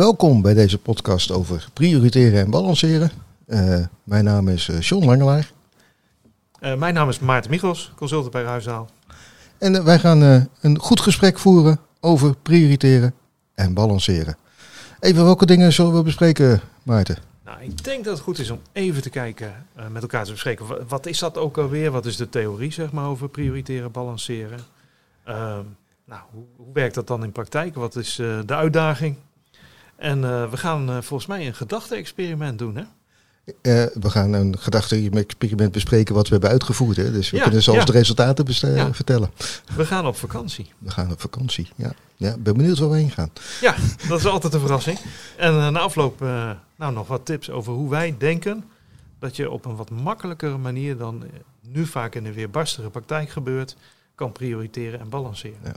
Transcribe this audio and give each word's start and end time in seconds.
Welkom 0.00 0.42
bij 0.42 0.54
deze 0.54 0.78
podcast 0.78 1.30
over 1.30 1.68
prioriteren 1.72 2.40
en 2.40 2.50
balanceren. 2.50 3.10
Uh, 3.46 3.78
mijn 4.04 4.24
naam 4.24 4.48
is 4.48 4.68
uh, 4.68 4.80
John 4.80 5.04
Langelaar. 5.04 5.50
Uh, 6.60 6.74
mijn 6.74 6.94
naam 6.94 7.08
is 7.08 7.18
Maarten 7.18 7.50
Michels, 7.50 7.92
consultant 7.96 8.32
bij 8.32 8.42
Ruisdaal. 8.42 8.88
En 9.58 9.84
wij 9.84 9.98
gaan 9.98 10.48
een 10.60 10.78
goed 10.78 11.00
gesprek 11.00 11.38
voeren 11.38 11.80
over 12.00 12.36
prioriteren 12.36 13.14
en 13.54 13.74
balanceren. 13.74 14.36
Even 15.00 15.24
welke 15.24 15.46
dingen 15.46 15.72
zullen 15.72 15.94
we 15.94 16.02
bespreken, 16.02 16.60
Maarten? 16.82 17.16
Nou, 17.44 17.62
ik 17.62 17.84
denk 17.84 18.04
dat 18.04 18.14
het 18.14 18.22
goed 18.22 18.38
is 18.38 18.50
om 18.50 18.60
even 18.72 19.02
te 19.02 19.10
kijken, 19.10 19.66
met 19.90 20.02
elkaar 20.02 20.24
te 20.24 20.30
bespreken. 20.30 20.88
Wat 20.88 21.06
is 21.06 21.18
dat 21.18 21.38
ook 21.38 21.58
alweer? 21.58 21.90
Wat 21.90 22.06
is 22.06 22.16
de 22.16 22.28
theorie 22.28 22.72
zeg 22.72 22.92
maar, 22.92 23.06
over 23.06 23.28
prioriteren, 23.28 23.90
balanceren? 23.90 24.60
Ehm, 25.24 25.64
nou, 26.04 26.20
hoe, 26.30 26.44
hoe, 26.56 26.72
werkt 26.72 26.94
dat 26.94 27.06
dan 27.06 27.24
in 27.24 27.32
praktijk? 27.32 27.74
Wat 27.74 27.96
is 27.96 28.14
de 28.46 28.54
uitdaging? 28.54 29.16
En 30.00 30.18
uh, 30.18 30.50
we 30.50 30.56
gaan 30.56 30.90
uh, 30.90 30.96
volgens 31.00 31.28
mij 31.28 31.46
een 31.46 31.54
gedachte-experiment 31.54 32.58
doen, 32.58 32.76
hè? 32.76 32.82
Uh, 33.44 33.86
we 34.00 34.10
gaan 34.10 34.32
een 34.32 34.58
gedachte-experiment 34.58 35.72
bespreken 35.72 36.14
wat 36.14 36.24
we 36.24 36.32
hebben 36.32 36.50
uitgevoerd. 36.50 36.96
Hè? 36.96 37.12
Dus 37.12 37.30
we 37.30 37.36
ja, 37.36 37.42
kunnen 37.42 37.62
zelfs 37.62 37.78
ja. 37.78 37.84
de 37.84 37.92
resultaten 37.92 38.74
ja. 38.74 38.94
vertellen. 38.94 39.30
We 39.76 39.86
gaan 39.86 40.06
op 40.06 40.16
vakantie. 40.16 40.72
We 40.78 40.90
gaan 40.90 41.10
op 41.10 41.20
vakantie, 41.20 41.68
ja. 41.76 41.92
ja 42.16 42.36
ben 42.38 42.56
benieuwd 42.56 42.78
waar 42.78 42.90
we 42.90 42.96
heen 42.96 43.10
gaan. 43.10 43.30
Ja, 43.60 43.74
dat 44.08 44.18
is 44.18 44.26
altijd 44.26 44.54
een 44.54 44.60
verrassing. 44.60 44.98
En 45.36 45.72
na 45.72 45.78
afloop 45.78 46.20
nou, 46.76 46.92
nog 46.92 47.06
wat 47.06 47.26
tips 47.26 47.50
over 47.50 47.72
hoe 47.72 47.90
wij 47.90 48.14
denken 48.18 48.64
dat 49.18 49.36
je 49.36 49.50
op 49.50 49.64
een 49.64 49.76
wat 49.76 49.90
makkelijkere 49.90 50.56
manier 50.56 50.96
dan 50.96 51.24
nu 51.60 51.86
vaak 51.86 52.14
in 52.14 52.24
de 52.24 52.32
weerbarstige 52.32 52.90
praktijk 52.90 53.30
gebeurt, 53.30 53.76
kan 54.14 54.32
prioriteren 54.32 55.00
en 55.00 55.08
balanceren. 55.08 55.58
Ja. 55.64 55.74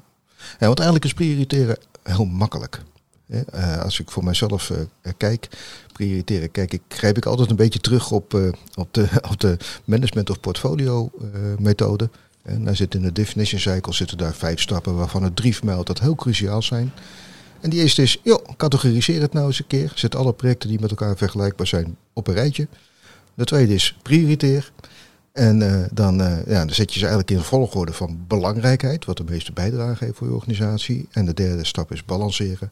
ja, 0.59 0.65
want 0.65 0.79
eigenlijk 0.79 1.05
is 1.05 1.13
prioriteren 1.13 1.77
heel 2.03 2.25
makkelijk. 2.25 2.81
Uh, 3.27 3.81
als 3.81 3.99
ik 3.99 4.11
voor 4.11 4.23
mezelf 4.23 4.69
uh, 4.69 4.77
kijk, 5.17 5.49
prioriteren, 5.93 6.51
kijk 6.51 6.73
ik, 6.73 6.81
grijp 6.87 7.17
ik 7.17 7.25
altijd 7.25 7.49
een 7.49 7.55
beetje 7.55 7.79
terug 7.79 8.11
op, 8.11 8.33
uh, 8.33 8.51
op, 8.75 8.93
de, 8.93 9.07
op 9.31 9.39
de 9.39 9.57
management 9.85 10.29
of 10.29 10.39
portfolio 10.39 11.11
methode. 11.59 12.09
En 12.41 12.63
daar 12.63 12.75
zit 12.75 12.95
in 12.95 13.01
de 13.01 13.11
definition 13.11 13.59
cycle 13.59 13.93
zitten 13.93 14.17
daar 14.17 14.33
vijf 14.33 14.59
stappen, 14.59 14.95
waarvan 14.95 15.23
het 15.23 15.35
drie 15.35 15.55
vermeldt 15.55 15.87
dat 15.87 15.99
heel 15.99 16.15
cruciaal 16.15 16.61
zijn. 16.61 16.91
En 17.61 17.69
die 17.69 17.81
eerste 17.81 18.01
is, 18.01 18.17
joh, 18.23 18.45
categoriseer 18.57 19.21
het 19.21 19.33
nou 19.33 19.47
eens 19.47 19.59
een 19.59 19.67
keer. 19.67 19.91
Zet 19.95 20.15
alle 20.15 20.33
projecten 20.33 20.69
die 20.69 20.79
met 20.79 20.89
elkaar 20.89 21.17
vergelijkbaar 21.17 21.67
zijn 21.67 21.97
op 22.13 22.27
een 22.27 22.33
rijtje. 22.33 22.67
De 23.33 23.43
tweede 23.43 23.73
is 23.73 23.97
prioriteer. 24.01 24.71
En 25.31 25.87
dan, 25.93 26.17
ja, 26.47 26.65
dan 26.65 26.69
zet 26.69 26.93
je 26.93 26.99
ze 26.99 27.05
eigenlijk 27.05 27.31
in 27.31 27.37
de 27.37 27.43
volgorde 27.43 27.93
van 27.93 28.25
belangrijkheid, 28.27 29.05
wat 29.05 29.17
de 29.17 29.23
meeste 29.23 29.51
bijdrage 29.51 30.03
heeft 30.03 30.17
voor 30.17 30.27
je 30.27 30.33
organisatie. 30.33 31.07
En 31.11 31.25
de 31.25 31.33
derde 31.33 31.65
stap 31.65 31.91
is 31.91 32.05
balanceren. 32.05 32.71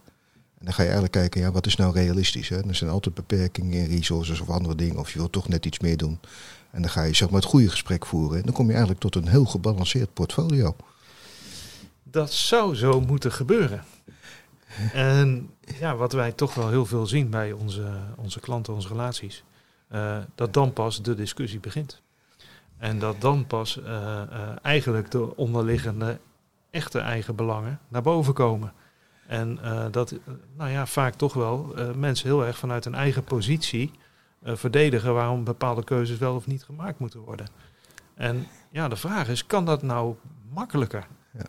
En 0.62 0.67
dan 0.67 0.76
ga 0.76 0.81
je 0.81 0.90
eigenlijk 0.90 1.17
kijken, 1.17 1.42
ja, 1.42 1.52
wat 1.52 1.66
is 1.66 1.76
nou 1.76 1.94
realistisch? 1.94 2.50
Hè? 2.50 2.67
Er 2.67 2.76
zijn 2.76 2.90
altijd 2.90 3.16
beperkingen 3.16 3.80
in 3.80 3.95
resources 3.95 4.40
of 4.40 4.50
andere 4.50 4.76
dingen, 4.76 4.98
of 4.98 5.12
je 5.12 5.17
wilt 5.17 5.31
toch 5.31 5.48
net 5.48 5.66
iets 5.66 5.80
meer 5.80 5.98
doen. 5.98 6.20
En 6.72 6.81
dan 6.81 6.92
ga 6.92 7.04
je 7.04 7.16
zeg 7.16 7.30
maar 7.30 7.40
het 7.40 7.50
goede 7.50 7.70
gesprek 7.70 8.06
voeren. 8.06 8.38
En 8.38 8.44
dan 8.44 8.54
kom 8.54 8.66
je 8.66 8.72
eigenlijk 8.72 9.02
tot 9.02 9.16
een 9.16 9.28
heel 9.28 9.45
gebalanceerd 9.45 10.14
portfolio. 10.14 10.76
Dat 12.04 12.32
zou 12.32 12.76
zo 12.76 13.02
moeten 13.02 13.32
gebeuren. 13.32 13.84
En 14.94 15.50
ja, 15.80 15.95
wat 15.95 16.14
wij 16.14 16.32
toch 16.32 16.54
wel 16.54 16.70
heel 16.70 16.86
veel 16.86 17.08
zien 17.08 17.30
bij 17.30 17.52
onze, 17.52 17.92
onze 18.16 18.39
klanten, 18.39 18.73
onze 18.73 18.88
relaties, 18.88 19.44
uh, 19.92 20.17
dat 20.36 20.54
dan 20.54 20.73
pas 20.73 21.02
de 21.02 21.16
discussie 21.16 21.59
begint. 21.59 22.02
En 22.78 23.00
dat 23.00 23.22
dan 23.22 23.48
pas 23.48 23.78
uh, 23.78 23.86
uh, 23.86 24.21
eigenlijk 24.61 25.11
de 25.11 25.36
onderliggende 25.36 26.20
echte 26.70 27.00
eigen 27.00 27.36
belangen 27.36 27.80
naar 27.88 28.02
boven 28.02 28.33
komen. 28.33 28.73
En 29.31 29.59
uh, 29.64 29.86
dat, 29.92 30.14
nou 30.58 30.69
ja, 30.69 30.86
vaak 30.86 31.15
toch 31.15 31.33
wel 31.33 31.73
uh, 31.77 31.93
mensen 31.93 32.27
heel 32.27 32.45
erg 32.45 32.58
vanuit 32.58 32.86
een 32.86 32.95
eigen 32.95 33.23
positie 33.23 33.92
uh, 34.43 34.55
verdedigen 34.55 35.14
waarom 35.14 35.43
bepaalde 35.43 35.83
keuzes 35.83 36.17
wel 36.17 36.36
of 36.36 36.47
niet 36.47 36.64
gemaakt 36.64 36.99
moeten 36.99 37.19
worden. 37.19 37.47
En 38.15 38.47
ja, 38.71 38.87
de 38.87 38.95
vraag 38.95 39.30
is, 39.30 39.45
kan 39.45 39.65
dat 39.65 39.81
nou 39.81 40.15
makkelijker? 40.53 41.08
Ja. 41.33 41.45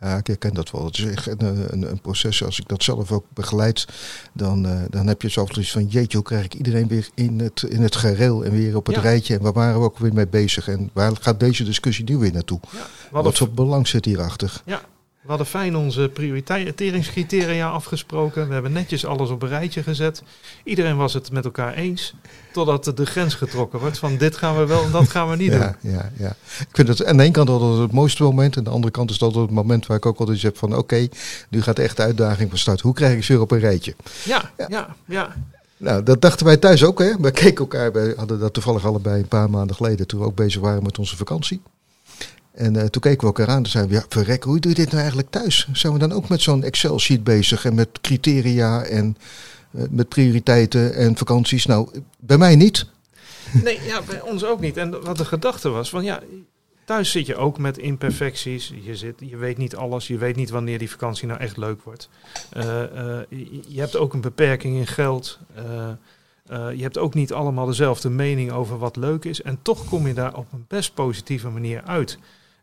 Ja, 0.00 0.16
ik 0.16 0.26
herken 0.26 0.54
dat 0.54 0.70
wel. 0.70 0.84
Het 0.84 0.98
is 0.98 1.04
echt 1.04 1.26
een, 1.26 1.72
een, 1.72 1.90
een 1.90 2.00
proces. 2.00 2.44
Als 2.44 2.58
ik 2.58 2.68
dat 2.68 2.82
zelf 2.82 3.12
ook 3.12 3.24
begeleid, 3.34 3.86
dan, 4.32 4.86
dan 4.90 5.06
heb 5.06 5.22
je 5.22 5.28
zelfs 5.28 5.58
iets 5.58 5.72
van: 5.72 5.86
jeetje, 5.86 6.16
hoe 6.16 6.26
krijg 6.26 6.44
ik 6.44 6.54
iedereen 6.54 6.88
weer 6.88 7.08
in 7.14 7.40
het, 7.40 7.62
in 7.62 7.82
het 7.82 7.96
gereel 7.96 8.44
en 8.44 8.50
weer 8.50 8.76
op 8.76 8.86
het 8.86 8.96
ja. 8.96 9.02
rijtje? 9.02 9.34
En 9.34 9.42
waar 9.42 9.52
waren 9.52 9.78
we 9.78 9.84
ook 9.84 9.98
weer 9.98 10.14
mee 10.14 10.28
bezig? 10.28 10.68
En 10.68 10.90
waar 10.92 11.16
gaat 11.20 11.40
deze 11.40 11.64
discussie 11.64 12.04
nu 12.04 12.16
weer 12.16 12.32
naartoe? 12.32 12.60
Ja, 12.70 12.86
wat, 13.10 13.24
wat 13.24 13.38
voor 13.38 13.50
belang 13.50 13.88
zit 13.88 14.04
hierachter? 14.04 14.62
Ja, 14.64 14.80
we 15.28 15.34
hadden 15.34 15.52
fijn 15.52 15.76
onze 15.76 16.10
prioriteringscriteria 16.12 17.70
afgesproken. 17.70 18.46
We 18.46 18.52
hebben 18.52 18.72
netjes 18.72 19.04
alles 19.04 19.30
op 19.30 19.42
een 19.42 19.48
rijtje 19.48 19.82
gezet. 19.82 20.22
Iedereen 20.64 20.96
was 20.96 21.14
het 21.14 21.32
met 21.32 21.44
elkaar 21.44 21.74
eens. 21.74 22.14
Totdat 22.52 22.92
de 22.96 23.06
grens 23.06 23.34
getrokken 23.34 23.78
wordt 23.78 23.98
van 23.98 24.16
dit 24.16 24.36
gaan 24.36 24.56
we 24.56 24.66
wel 24.66 24.84
en 24.84 24.90
dat 24.90 25.08
gaan 25.08 25.30
we 25.30 25.36
niet 25.36 25.52
ja, 25.52 25.58
doen. 25.58 25.92
Ja, 25.92 26.10
ja. 26.16 26.36
Ik 26.58 26.68
vind 26.72 26.88
het 26.88 27.04
aan 27.04 27.16
de 27.16 27.22
ene 27.22 27.32
kant 27.32 27.48
altijd 27.48 27.80
het 27.80 27.92
mooiste 27.92 28.22
moment. 28.22 28.52
En 28.52 28.58
aan 28.58 28.64
de 28.64 28.70
andere 28.70 28.92
kant 28.92 29.10
is 29.10 29.18
dat 29.18 29.34
het 29.34 29.50
moment 29.50 29.86
waar 29.86 29.96
ik 29.96 30.06
ook 30.06 30.18
altijd 30.18 30.42
heb 30.42 30.56
van 30.58 30.68
oké, 30.68 30.78
okay, 30.78 31.10
nu 31.48 31.62
gaat 31.62 31.76
de 31.76 31.82
echte 31.82 32.02
uitdaging 32.02 32.48
van 32.48 32.58
start. 32.58 32.80
Hoe 32.80 32.94
krijg 32.94 33.16
ik 33.16 33.24
ze 33.24 33.32
weer 33.32 33.42
op 33.42 33.50
een 33.50 33.58
rijtje? 33.58 33.94
Ja, 34.24 34.50
ja, 34.56 34.66
ja. 34.68 34.96
ja. 35.06 35.34
Nou, 35.76 36.02
dat 36.02 36.20
dachten 36.20 36.46
wij 36.46 36.56
thuis 36.56 36.84
ook. 36.84 36.98
Hè? 36.98 37.16
We 37.20 37.30
keken 37.30 37.58
elkaar, 37.58 37.92
we 37.92 38.14
hadden 38.16 38.38
dat 38.38 38.52
toevallig 38.52 38.86
allebei 38.86 39.20
een 39.20 39.28
paar 39.28 39.50
maanden 39.50 39.76
geleden 39.76 40.06
toen 40.06 40.20
we 40.20 40.26
ook 40.26 40.34
bezig 40.34 40.60
waren 40.60 40.82
met 40.82 40.98
onze 40.98 41.16
vakantie. 41.16 41.62
En 42.58 42.74
uh, 42.74 42.84
toen 42.84 43.02
keken 43.02 43.20
we 43.20 43.26
elkaar 43.26 43.48
aan 43.48 43.64
en 43.64 43.70
zeiden 43.70 43.92
we, 43.92 43.98
ja, 43.98 44.06
verrek, 44.08 44.42
hoe 44.42 44.58
doe 44.58 44.70
je 44.70 44.76
dit 44.76 44.86
nou 44.86 44.98
eigenlijk 44.98 45.30
thuis? 45.30 45.68
Zijn 45.72 45.92
we 45.92 45.98
dan 45.98 46.12
ook 46.12 46.28
met 46.28 46.40
zo'n 46.40 46.62
Excel-sheet 46.62 47.24
bezig 47.24 47.64
en 47.64 47.74
met 47.74 47.88
criteria 48.00 48.82
en 48.82 49.16
uh, 49.70 49.82
met 49.90 50.08
prioriteiten 50.08 50.94
en 50.94 51.16
vakanties? 51.16 51.66
Nou, 51.66 51.88
bij 52.18 52.38
mij 52.38 52.56
niet. 52.56 52.86
Nee, 53.64 53.80
ja, 53.82 54.02
bij 54.02 54.20
ons 54.20 54.44
ook 54.44 54.60
niet. 54.60 54.76
En 54.76 55.04
wat 55.04 55.16
de 55.16 55.24
gedachte 55.24 55.68
was, 55.68 55.90
van 55.90 56.04
ja, 56.04 56.20
thuis 56.84 57.10
zit 57.10 57.26
je 57.26 57.36
ook 57.36 57.58
met 57.58 57.78
imperfecties. 57.78 58.72
Je, 58.82 58.96
zit, 58.96 59.14
je 59.18 59.36
weet 59.36 59.58
niet 59.58 59.76
alles, 59.76 60.06
je 60.06 60.18
weet 60.18 60.36
niet 60.36 60.50
wanneer 60.50 60.78
die 60.78 60.90
vakantie 60.90 61.26
nou 61.26 61.40
echt 61.40 61.56
leuk 61.56 61.82
wordt. 61.82 62.08
Uh, 62.56 62.62
je, 63.28 63.60
je, 63.68 63.80
hebt 63.80 63.96
ook 63.96 64.12
een 64.12 64.20
beperking 64.20 64.76
in 64.76 64.86
geld. 64.86 65.38
je 66.48 66.82
hebt 66.82 66.98
ook 66.98 67.14
niet 67.14 67.32
allemaal 67.32 67.66
dezelfde 67.66 68.10
mening 68.10 68.52
over 68.52 68.78
wat 68.78 68.96
leuk 68.96 69.24
is. 69.24 69.42
En 69.42 69.58
toch 69.62 69.84
kom 69.84 70.06
je 70.06 70.14
daar 70.14 70.36
op 70.36 70.52
een 70.52 70.64
best 70.68 70.94
positieve 70.94 71.48
manier 71.48 71.82
uit. 71.82 72.18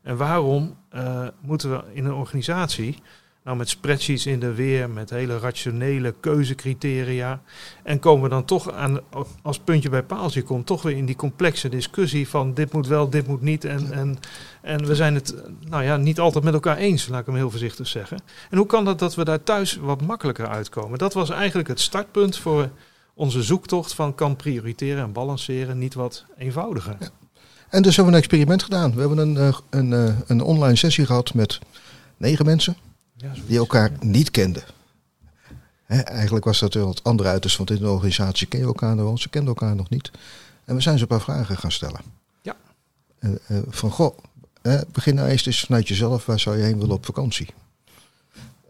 En 0.06 0.16
waarom 0.16 0.76
uh, 0.94 1.26
moeten 1.40 1.70
we 1.70 1.82
in 1.92 2.04
een 2.04 2.14
organisatie, 2.14 2.98
nou 3.44 3.56
met 3.56 3.68
spreadsheets 3.68 4.26
in 4.26 4.40
de 4.40 4.54
weer, 4.54 4.90
met 4.90 5.10
hele 5.10 5.38
rationele 5.38 6.14
keuzecriteria, 6.20 7.42
en 7.82 7.98
komen 7.98 8.22
we 8.22 8.28
dan 8.28 8.44
toch 8.44 8.72
aan, 8.72 9.00
als 9.42 9.58
puntje 9.58 9.88
bij 9.88 10.02
paaltje 10.02 10.42
komt, 10.42 10.66
toch 10.66 10.82
weer 10.82 10.96
in 10.96 11.06
die 11.06 11.16
complexe 11.16 11.68
discussie 11.68 12.28
van 12.28 12.54
dit 12.54 12.72
moet 12.72 12.86
wel, 12.86 13.10
dit 13.10 13.26
moet 13.26 13.40
niet. 13.40 13.64
En, 13.64 13.92
en, 13.92 14.18
en 14.62 14.86
we 14.86 14.94
zijn 14.94 15.14
het 15.14 15.34
nou 15.60 15.82
ja, 15.82 15.96
niet 15.96 16.20
altijd 16.20 16.44
met 16.44 16.54
elkaar 16.54 16.76
eens, 16.76 17.08
laat 17.08 17.20
ik 17.20 17.26
hem 17.26 17.34
heel 17.34 17.50
voorzichtig 17.50 17.86
zeggen. 17.86 18.18
En 18.50 18.56
hoe 18.56 18.66
kan 18.66 18.84
dat 18.84 18.98
dat 18.98 19.14
we 19.14 19.24
daar 19.24 19.42
thuis 19.42 19.76
wat 19.76 20.02
makkelijker 20.02 20.46
uitkomen? 20.46 20.98
Dat 20.98 21.14
was 21.14 21.30
eigenlijk 21.30 21.68
het 21.68 21.80
startpunt 21.80 22.38
voor 22.38 22.70
onze 23.14 23.42
zoektocht 23.42 23.94
van 23.94 24.14
kan 24.14 24.36
prioriteren 24.36 25.02
en 25.02 25.12
balanceren 25.12 25.78
niet 25.78 25.94
wat 25.94 26.24
eenvoudiger. 26.36 26.96
En 27.68 27.82
dus 27.82 27.96
hebben 27.96 28.12
we 28.12 28.18
een 28.18 28.24
experiment 28.24 28.62
gedaan. 28.62 28.94
We 28.94 29.00
hebben 29.00 29.18
een, 29.18 29.54
een, 29.70 30.16
een 30.26 30.40
online 30.40 30.76
sessie 30.76 31.06
gehad 31.06 31.34
met 31.34 31.58
negen 32.16 32.44
mensen 32.44 32.76
ja, 33.16 33.32
die 33.46 33.58
elkaar 33.58 33.90
niet 34.00 34.30
kenden. 34.30 34.62
Eigenlijk 35.86 36.44
was 36.44 36.58
dat 36.58 36.74
wel 36.74 36.88
het 36.88 37.04
andere 37.04 37.28
uiterste, 37.28 37.58
want 37.58 37.70
in 37.70 37.78
de 37.78 37.90
organisatie 37.90 38.46
ken 38.46 38.60
je 38.60 38.66
elkaar 38.66 38.96
nog, 38.96 39.20
ze 39.20 39.28
kenden 39.28 39.54
elkaar 39.54 39.76
nog 39.76 39.88
niet. 39.88 40.10
En 40.64 40.74
we 40.74 40.80
zijn 40.80 40.96
ze 40.96 41.02
een 41.02 41.08
paar 41.08 41.20
vragen 41.20 41.56
gaan 41.56 41.72
stellen. 41.72 42.00
Ja. 42.42 42.56
Uh, 43.20 43.30
uh, 43.48 43.58
van, 43.68 43.90
goh, 43.90 44.18
uh, 44.62 44.80
begin 44.92 45.14
nou 45.14 45.28
eerst 45.28 45.46
eens 45.46 45.60
vanuit 45.60 45.88
jezelf, 45.88 46.26
waar 46.26 46.40
zou 46.40 46.56
je 46.56 46.62
heen 46.62 46.78
willen 46.78 46.94
op 46.94 47.04
vakantie? 47.04 47.48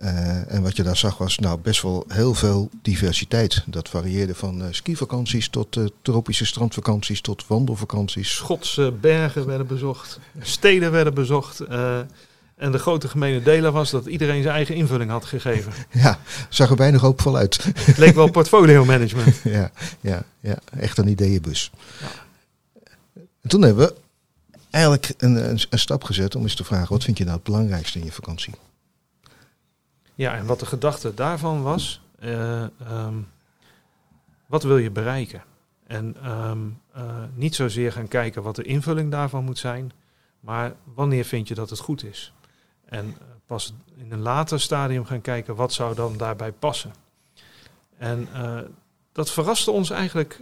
Uh, 0.02 0.52
en 0.52 0.62
wat 0.62 0.76
je 0.76 0.82
daar 0.82 0.96
zag 0.96 1.18
was 1.18 1.38
nou 1.38 1.58
best 1.58 1.82
wel 1.82 2.04
heel 2.08 2.34
veel 2.34 2.70
diversiteit. 2.82 3.64
Dat 3.66 3.88
varieerde 3.88 4.34
van 4.34 4.62
uh, 4.62 4.66
skivakanties 4.70 5.48
tot 5.48 5.76
uh, 5.76 5.86
tropische 6.02 6.46
strandvakanties 6.46 7.20
tot 7.20 7.46
wandelvakanties. 7.46 8.34
Schotse 8.34 8.92
bergen 9.00 9.46
werden 9.46 9.66
bezocht, 9.66 10.18
steden 10.40 10.90
werden 10.90 11.14
bezocht. 11.14 11.60
en 12.56 12.72
de 12.72 12.78
grote 12.78 13.08
gemene 13.08 13.42
delen 13.42 13.72
was 13.72 13.90
dat 13.90 14.06
iedereen 14.06 14.42
zijn 14.42 14.54
eigen 14.54 14.74
invulling 14.74 15.10
had 15.10 15.24
gegeven. 15.24 15.72
Ja, 15.90 16.18
zag 16.48 16.70
er 16.70 16.76
weinig 16.76 17.00
hoopvol 17.00 17.36
uit. 17.36 17.64
Het 17.74 17.98
leek 17.98 18.14
wel 18.14 18.30
portfolio 18.30 18.84
management. 18.84 19.36
ja, 19.58 19.70
ja, 20.00 20.22
ja, 20.40 20.58
echt 20.78 20.98
een 20.98 21.08
ideeënbus. 21.08 21.70
Ja. 22.00 22.06
En 23.42 23.48
toen 23.48 23.62
hebben 23.62 23.86
we 23.86 23.94
eigenlijk 24.70 25.14
een, 25.18 25.50
een, 25.50 25.60
een 25.70 25.78
stap 25.78 26.04
gezet 26.04 26.34
om 26.34 26.42
eens 26.42 26.54
te 26.54 26.64
vragen: 26.64 26.88
wat 26.88 27.04
vind 27.04 27.18
je 27.18 27.24
nou 27.24 27.36
het 27.36 27.44
belangrijkste 27.44 27.98
in 27.98 28.04
je 28.04 28.12
vakantie? 28.12 28.54
Ja, 30.16 30.34
en 30.34 30.46
wat 30.46 30.60
de 30.60 30.66
gedachte 30.66 31.14
daarvan 31.14 31.62
was, 31.62 32.00
uh, 32.20 32.62
um, 32.90 33.28
wat 34.46 34.62
wil 34.62 34.78
je 34.78 34.90
bereiken? 34.90 35.42
En 35.86 36.30
um, 36.30 36.80
uh, 36.96 37.02
niet 37.34 37.54
zozeer 37.54 37.92
gaan 37.92 38.08
kijken 38.08 38.42
wat 38.42 38.56
de 38.56 38.62
invulling 38.62 39.10
daarvan 39.10 39.44
moet 39.44 39.58
zijn, 39.58 39.92
maar 40.40 40.72
wanneer 40.94 41.24
vind 41.24 41.48
je 41.48 41.54
dat 41.54 41.70
het 41.70 41.78
goed 41.78 42.04
is? 42.04 42.32
En 42.84 43.06
uh, 43.06 43.12
pas 43.46 43.74
in 43.96 44.12
een 44.12 44.20
later 44.20 44.60
stadium 44.60 45.04
gaan 45.04 45.20
kijken 45.20 45.54
wat 45.54 45.72
zou 45.72 45.94
dan 45.94 46.16
daarbij 46.16 46.52
passen. 46.52 46.92
En 47.98 48.28
dat 49.16 49.30
verraste 49.30 49.70
ons 49.70 49.90
eigenlijk 49.90 50.40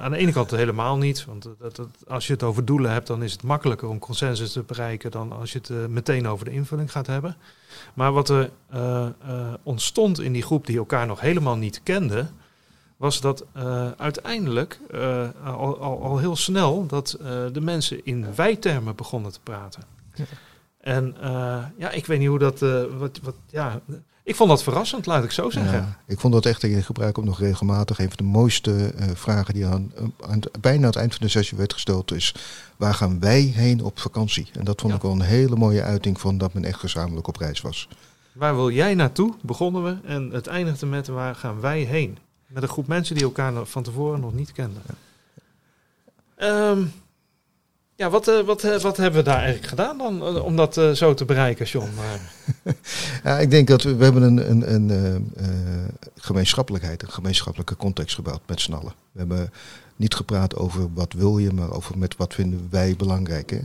aan 0.00 0.10
de 0.10 0.16
ene 0.16 0.32
kant 0.32 0.50
helemaal 0.50 0.96
niet. 0.96 1.24
Want 1.24 1.48
dat, 1.58 1.76
dat, 1.76 1.88
als 2.08 2.26
je 2.26 2.32
het 2.32 2.42
over 2.42 2.64
doelen 2.64 2.90
hebt, 2.90 3.06
dan 3.06 3.22
is 3.22 3.32
het 3.32 3.42
makkelijker 3.42 3.88
om 3.88 3.98
consensus 3.98 4.52
te 4.52 4.62
bereiken 4.62 5.10
dan 5.10 5.32
als 5.32 5.52
je 5.52 5.58
het 5.58 5.88
meteen 5.88 6.28
over 6.28 6.44
de 6.44 6.50
invulling 6.50 6.92
gaat 6.92 7.06
hebben. 7.06 7.36
Maar 7.94 8.12
wat 8.12 8.28
er 8.28 8.50
ontstond 9.62 10.20
in 10.20 10.32
die 10.32 10.42
groep 10.42 10.66
die 10.66 10.78
elkaar 10.78 11.06
nog 11.06 11.20
helemaal 11.20 11.56
niet 11.56 11.80
kende, 11.82 12.26
was 12.96 13.20
dat 13.20 13.44
uiteindelijk 13.96 14.80
al, 15.44 15.78
al, 15.78 16.02
al, 16.02 16.18
heel 16.18 16.36
snel 16.36 16.86
dat 16.86 17.16
de 17.52 17.60
mensen 17.60 18.04
in 18.04 18.34
wijtermen 18.34 18.96
begonnen 18.96 19.32
te 19.32 19.40
praten. 19.42 19.82
Ja. 20.14 20.24
En 20.80 21.14
ja, 21.76 21.90
ik 21.90 22.06
weet 22.06 22.18
niet 22.18 22.28
hoe 22.28 22.38
dat. 22.38 22.60
wat, 22.98 23.20
wat, 23.22 23.34
ja, 23.46 23.80
ik 24.30 24.36
vond 24.36 24.50
dat 24.50 24.62
verrassend, 24.62 25.06
laat 25.06 25.24
ik 25.24 25.30
zo 25.30 25.50
zeggen. 25.50 25.78
Ja, 25.78 25.98
ik 26.06 26.20
vond 26.20 26.32
dat 26.32 26.46
echt, 26.46 26.62
ik 26.62 26.84
gebruik 26.84 27.18
ook 27.18 27.24
nog 27.24 27.38
regelmatig. 27.38 27.98
Een 27.98 28.08
van 28.08 28.16
de 28.16 28.22
mooiste 28.22 28.92
vragen 29.14 29.54
die 29.54 29.66
aan, 29.66 29.92
aan, 30.20 30.40
bijna 30.60 30.78
aan 30.78 30.84
het 30.84 30.96
eind 30.96 31.14
van 31.14 31.26
de 31.26 31.32
sessie 31.32 31.58
werd 31.58 31.72
gesteld 31.72 32.12
is: 32.12 32.34
waar 32.76 32.94
gaan 32.94 33.20
wij 33.20 33.40
heen 33.40 33.84
op 33.84 33.98
vakantie? 34.00 34.48
En 34.52 34.64
dat 34.64 34.80
vond 34.80 34.92
ja. 34.92 34.98
ik 34.98 35.04
wel 35.04 35.12
een 35.12 35.20
hele 35.20 35.56
mooie 35.56 35.82
uiting 35.82 36.20
van 36.20 36.38
dat 36.38 36.54
men 36.54 36.64
echt 36.64 36.78
gezamenlijk 36.78 37.26
op 37.26 37.36
reis 37.36 37.60
was. 37.60 37.88
Waar 38.32 38.54
wil 38.54 38.70
jij 38.70 38.94
naartoe? 38.94 39.34
Begonnen 39.42 39.84
we. 39.84 39.96
En 40.04 40.30
het 40.30 40.46
eindigde 40.46 40.86
met 40.86 41.06
waar 41.06 41.34
gaan 41.34 41.60
wij 41.60 41.80
heen? 41.80 42.18
Met 42.46 42.62
een 42.62 42.68
groep 42.68 42.86
mensen 42.86 43.14
die 43.14 43.24
elkaar 43.24 43.66
van 43.66 43.82
tevoren 43.82 44.20
nog 44.20 44.34
niet 44.34 44.52
kenden. 44.52 44.82
Um, 46.38 46.92
ja, 48.00 48.10
wat, 48.10 48.28
uh, 48.28 48.40
wat, 48.40 48.64
uh, 48.64 48.78
wat 48.78 48.96
hebben 48.96 49.20
we 49.20 49.26
daar 49.26 49.38
eigenlijk 49.38 49.66
gedaan 49.66 49.98
dan 49.98 50.36
uh, 50.36 50.44
om 50.44 50.56
dat 50.56 50.74
zo 50.94 51.14
te 51.14 51.24
bereiken, 51.24 51.66
John? 51.66 51.88
ja, 53.24 53.38
ik 53.38 53.50
denk 53.50 53.68
dat 53.68 53.82
we, 53.82 53.94
we 53.94 54.04
hebben 54.04 54.22
een, 54.22 54.50
een, 54.50 54.90
een 54.90 56.00
gemeenschappelijkheid, 56.16 57.02
een 57.02 57.10
gemeenschappelijke 57.10 57.76
context 57.76 58.14
gebouwd 58.14 58.40
met 58.46 58.60
z'n 58.60 58.72
allen. 58.72 58.92
We 59.12 59.18
hebben 59.18 59.52
niet 59.96 60.14
gepraat 60.14 60.56
over 60.56 60.92
wat 60.94 61.12
wil 61.12 61.38
je, 61.38 61.52
maar 61.52 61.72
over 61.72 61.98
met 61.98 62.16
wat 62.16 62.34
vinden 62.34 62.66
wij 62.70 62.94
belangrijk. 62.96 63.50
Hè? 63.50 63.60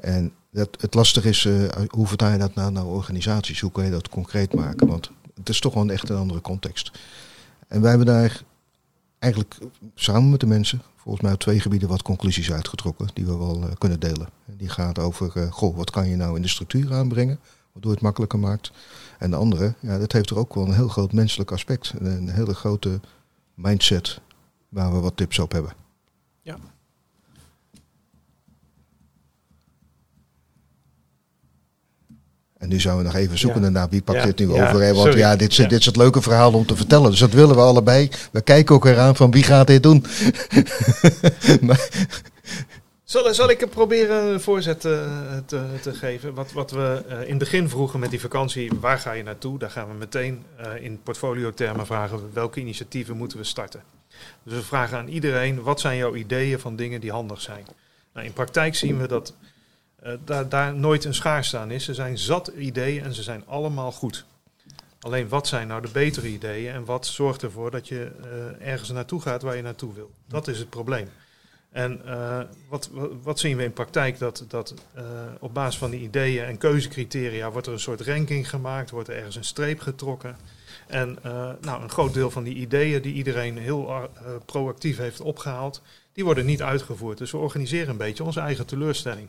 En 0.00 0.32
dat, 0.50 0.68
het 0.80 0.94
lastig 0.94 1.24
is, 1.24 1.48
hoe 1.88 2.06
vertaal 2.06 2.32
je 2.32 2.38
dat 2.38 2.54
nou 2.54 2.72
naar 2.72 2.86
organisaties? 2.86 3.60
Hoe 3.60 3.72
kan 3.72 3.84
je 3.84 3.90
dat 3.90 4.08
concreet 4.08 4.54
maken? 4.54 4.86
Want 4.86 5.10
het 5.34 5.48
is 5.48 5.60
toch 5.60 5.74
wel 5.74 5.82
een 5.82 5.90
echt 5.90 6.08
een 6.08 6.16
andere 6.16 6.40
context. 6.40 6.90
En 7.68 7.80
wij 7.80 7.88
hebben 7.88 8.08
daar 8.08 8.42
eigenlijk 9.22 9.58
samen 9.94 10.30
met 10.30 10.40
de 10.40 10.46
mensen, 10.46 10.82
volgens 10.96 11.24
mij 11.24 11.32
op 11.32 11.38
twee 11.38 11.60
gebieden, 11.60 11.88
wat 11.88 12.02
conclusies 12.02 12.52
uitgetrokken 12.52 13.08
die 13.12 13.24
we 13.24 13.36
wel 13.36 13.62
uh, 13.62 13.70
kunnen 13.78 14.00
delen. 14.00 14.28
Die 14.44 14.68
gaat 14.68 14.98
over, 14.98 15.32
uh, 15.36 15.52
goh, 15.52 15.76
wat 15.76 15.90
kan 15.90 16.08
je 16.08 16.16
nou 16.16 16.36
in 16.36 16.42
de 16.42 16.48
structuur 16.48 16.94
aanbrengen, 16.94 17.40
waardoor 17.72 17.92
het 17.92 18.00
makkelijker 18.00 18.38
maakt. 18.38 18.72
En 19.18 19.30
de 19.30 19.36
andere, 19.36 19.74
ja, 19.80 19.98
dat 19.98 20.12
heeft 20.12 20.30
er 20.30 20.38
ook 20.38 20.54
wel 20.54 20.64
een 20.64 20.74
heel 20.74 20.88
groot 20.88 21.12
menselijk 21.12 21.50
aspect. 21.50 21.92
Een 21.98 22.28
hele 22.28 22.54
grote 22.54 23.00
mindset 23.54 24.20
waar 24.68 24.92
we 24.92 25.00
wat 25.00 25.16
tips 25.16 25.38
op 25.38 25.52
hebben. 25.52 25.72
Ja, 26.42 26.56
nu 32.72 32.80
zouden 32.80 33.04
we 33.04 33.12
nog 33.12 33.20
even 33.20 33.38
zoeken 33.38 33.62
ja. 33.62 33.68
naar 33.68 33.88
wie 33.88 34.02
pakt 34.02 34.24
dit 34.24 34.38
nu 34.38 34.50
over. 34.52 34.82
Hè? 34.82 34.94
Want 34.94 35.14
ja, 35.14 35.36
dit, 35.36 35.56
dit 35.56 35.72
is 35.72 35.86
het 35.86 35.96
leuke 35.96 36.22
verhaal 36.22 36.52
om 36.52 36.66
te 36.66 36.76
vertellen. 36.76 37.10
Dus 37.10 37.18
dat 37.18 37.32
willen 37.32 37.54
we 37.54 37.60
allebei. 37.60 38.10
We 38.32 38.40
kijken 38.40 38.74
ook 38.74 38.84
eraan 38.84 39.16
van 39.16 39.30
wie 39.30 39.42
gaat 39.42 39.66
dit 39.66 39.82
doen. 39.82 40.04
maar, 41.66 41.88
zal, 43.04 43.34
zal, 43.34 43.50
ik 43.50 43.70
proberen 43.70 44.24
een 44.24 44.40
voorzet 44.40 44.84
uh, 44.84 44.92
te, 45.46 45.60
te, 45.82 45.94
geven? 45.94 46.34
Wat, 46.34 46.52
wat 46.52 46.70
we 46.70 47.04
uh, 47.08 47.20
in 47.20 47.28
het 47.28 47.38
begin 47.38 47.68
vroegen 47.68 48.00
met 48.00 48.10
die 48.10 48.20
vakantie, 48.20 48.70
waar 48.80 48.98
ga 48.98 49.12
je 49.12 49.22
naartoe? 49.22 49.58
Daar 49.58 49.70
gaan 49.70 49.88
we 49.88 49.94
meteen 49.94 50.44
uh, 50.60 50.84
in 50.84 51.00
portfolio-termen 51.02 51.86
vragen 51.86 52.30
welke 52.32 52.60
initiatieven 52.60 53.16
moeten 53.16 53.38
we 53.38 53.44
starten. 53.44 53.82
Dus 54.42 54.54
we 54.54 54.62
vragen 54.62 54.98
aan 54.98 55.08
iedereen, 55.08 55.62
wat 55.62 55.80
zijn 55.80 55.96
jouw 55.96 56.14
ideeën 56.14 56.58
van 56.58 56.76
dingen 56.76 57.00
die 57.00 57.10
handig 57.10 57.40
zijn? 57.40 57.64
Nou, 58.14 58.26
in 58.26 58.32
praktijk 58.32 58.74
zien 58.74 59.00
we 59.00 59.08
dat 59.08 59.34
uh, 60.06 60.40
daar, 60.48 60.74
nooit 60.74 61.04
een 61.04 61.14
schaarste 61.14 61.58
aan 61.58 61.70
is. 61.70 61.88
Er 61.88 61.94
zijn 61.94 62.18
zat 62.18 62.48
ideeën 62.48 63.04
en 63.04 63.14
ze 63.14 63.22
zijn 63.22 63.46
allemaal 63.46 63.92
goed. 63.92 64.24
Alleen 65.00 65.28
wat 65.28 65.46
zijn 65.46 65.68
nou 65.68 65.82
de 65.82 65.88
betere 65.92 66.28
ideeën 66.28 66.72
en 66.72 66.84
wat 66.84 67.06
zorgt 67.06 67.42
ervoor 67.42 67.70
dat 67.70 67.88
je 67.88 68.10
uh, 68.24 68.66
ergens 68.68 68.90
naartoe 68.90 69.20
gaat 69.20 69.42
waar 69.42 69.56
je 69.56 69.62
naartoe 69.62 69.94
wil? 69.94 70.10
Dat 70.28 70.48
is 70.48 70.58
het 70.58 70.70
probleem. 70.70 71.08
En 71.70 72.00
uh, 72.06 72.40
wat, 72.68 72.90
wat, 73.22 73.38
zien 73.38 73.56
we 73.56 73.64
in 73.64 73.72
praktijk? 73.72 74.18
Dat, 74.18 74.44
dat 74.48 74.74
op 75.40 75.54
basis 75.54 75.78
van 75.78 75.90
die 75.90 76.00
ideeën 76.00 76.44
en 76.44 76.58
keuzecriteria 76.58 77.50
wordt 77.50 77.66
er 77.66 77.72
een 77.72 77.80
soort 77.80 78.00
ranking 78.00 78.48
gemaakt, 78.48 78.90
wordt 78.90 79.08
er 79.08 79.16
ergens 79.16 79.36
een 79.36 79.44
streep 79.44 79.80
getrokken. 79.80 80.36
En 80.86 81.18
nou, 81.60 81.82
een 81.82 81.90
groot 81.90 82.14
deel 82.14 82.30
van 82.30 82.42
die 82.42 82.54
ideeën 82.54 83.02
die 83.02 83.14
iedereen 83.14 83.58
heel 83.58 84.10
proactief 84.44 84.96
heeft 84.96 85.20
opgehaald, 85.20 85.82
die 86.12 86.24
worden 86.24 86.46
niet 86.46 86.62
uitgevoerd. 86.62 87.18
Dus 87.18 87.30
we 87.30 87.36
organiseren 87.36 87.88
een 87.88 87.96
beetje 87.96 88.24
onze 88.24 88.40
eigen 88.40 88.66
teleurstelling. 88.66 89.28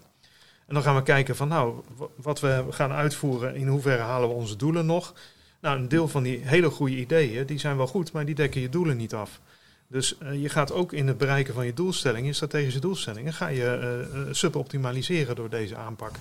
En 0.68 0.74
dan 0.74 0.84
gaan 0.84 0.96
we 0.96 1.04
kijken 1.04 1.36
van 1.36 1.48
nou, 1.48 1.84
wat 2.16 2.40
we 2.40 2.66
gaan 2.70 2.92
uitvoeren, 2.92 3.56
in 3.56 3.68
hoeverre 3.68 4.02
halen 4.02 4.30
we 4.30 4.36
onze 4.36 4.56
doelen 4.56 4.86
nog. 4.86 5.14
Nou, 5.62 5.78
een 5.78 5.88
deel 5.88 6.08
van 6.08 6.24
die 6.24 6.40
hele 6.44 6.70
goede 6.70 6.96
ideeën, 6.96 7.46
die 7.46 7.60
zijn 7.60 7.78
wel 7.78 7.88
goed, 7.88 8.12
maar 8.12 8.26
die 8.26 8.36
dekken 8.36 8.62
je 8.62 8.70
doelen 8.70 8.98
niet 8.98 9.14
af. 9.14 9.40
Dus 9.88 10.16
uh, 10.24 10.42
je 10.42 10.50
gaat 10.50 10.72
ook 10.72 10.94
in 10.94 11.08
het 11.08 11.18
bereiken 11.18 11.54
van 11.54 11.66
je 11.66 11.74
doelstellingen, 11.74 12.28
je 12.28 12.34
strategische 12.34 12.80
doelstellingen, 12.80 13.34
ga 13.34 13.48
je 13.48 14.00
uh, 14.14 14.34
suboptimaliseren 14.34 15.36
door 15.36 15.50
deze 15.50 15.76
aanpak. 15.76 16.16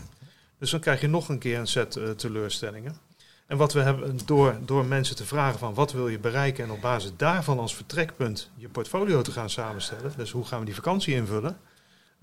Dus 0.59 0.71
dan 0.71 0.81
krijg 0.81 1.01
je 1.01 1.09
nog 1.09 1.29
een 1.29 1.39
keer 1.39 1.59
een 1.59 1.67
set 1.67 1.99
teleurstellingen. 2.17 2.97
En 3.47 3.57
wat 3.57 3.73
we 3.73 3.81
hebben 3.81 4.19
door, 4.25 4.57
door 4.65 4.85
mensen 4.85 5.17
te 5.17 5.25
vragen 5.25 5.59
van 5.59 5.75
wat 5.75 5.93
wil 5.93 6.09
je 6.09 6.19
bereiken 6.19 6.65
en 6.65 6.71
op 6.71 6.81
basis 6.81 7.13
daarvan 7.17 7.59
als 7.59 7.75
vertrekpunt 7.75 8.51
je 8.57 8.69
portfolio 8.69 9.23
te 9.23 9.33
gaan 9.33 9.51
samenstellen. 9.51 10.13
Dus 10.17 10.31
hoe 10.31 10.45
gaan 10.45 10.59
we 10.59 10.65
die 10.65 10.75
vakantie 10.75 11.15
invullen? 11.15 11.57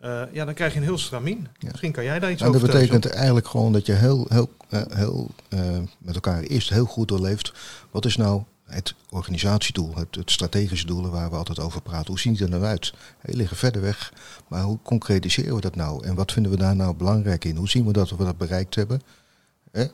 Uh, 0.03 0.21
ja, 0.31 0.45
dan 0.45 0.53
krijg 0.53 0.73
je 0.73 0.79
een 0.79 0.85
heel 0.85 0.97
stramien. 0.97 1.47
Ja. 1.57 1.67
Misschien 1.69 1.91
kan 1.91 2.03
jij 2.03 2.19
daar 2.19 2.31
iets 2.31 2.41
en 2.41 2.47
over 2.47 2.59
Dat 2.59 2.71
betekent 2.71 3.05
eigenlijk 3.05 3.47
gewoon 3.47 3.73
dat 3.73 3.85
je 3.85 3.93
heel, 3.93 4.25
heel, 4.29 4.49
uh, 4.69 4.81
heel 4.89 5.29
uh, 5.49 5.77
met 5.97 6.15
elkaar 6.15 6.41
eerst 6.41 6.69
heel 6.69 6.85
goed 6.85 7.07
doorleeft. 7.07 7.53
Wat 7.91 8.05
is 8.05 8.15
nou 8.15 8.43
het 8.65 8.95
organisatiedoel, 9.09 9.95
het, 9.95 10.15
het, 10.15 10.31
strategische 10.31 10.85
doelen 10.85 11.11
waar 11.11 11.29
we 11.29 11.35
altijd 11.35 11.59
over 11.59 11.81
praten? 11.81 12.07
Hoe 12.07 12.19
zien 12.19 12.33
die 12.33 12.43
er 12.43 12.49
nou 12.49 12.63
uit? 12.63 12.93
Die 13.23 13.35
liggen 13.35 13.57
verder 13.57 13.81
weg, 13.81 14.13
maar 14.47 14.61
hoe 14.61 14.79
concretiseren 14.83 15.55
we 15.55 15.61
dat 15.61 15.75
nou? 15.75 16.05
En 16.05 16.15
wat 16.15 16.31
vinden 16.31 16.51
we 16.51 16.57
daar 16.57 16.75
nou 16.75 16.95
belangrijk 16.95 17.45
in? 17.45 17.55
Hoe 17.55 17.69
zien 17.69 17.85
we 17.85 17.93
dat 17.93 18.09
we 18.09 18.23
dat 18.23 18.37
bereikt 18.37 18.75
hebben? 18.75 19.01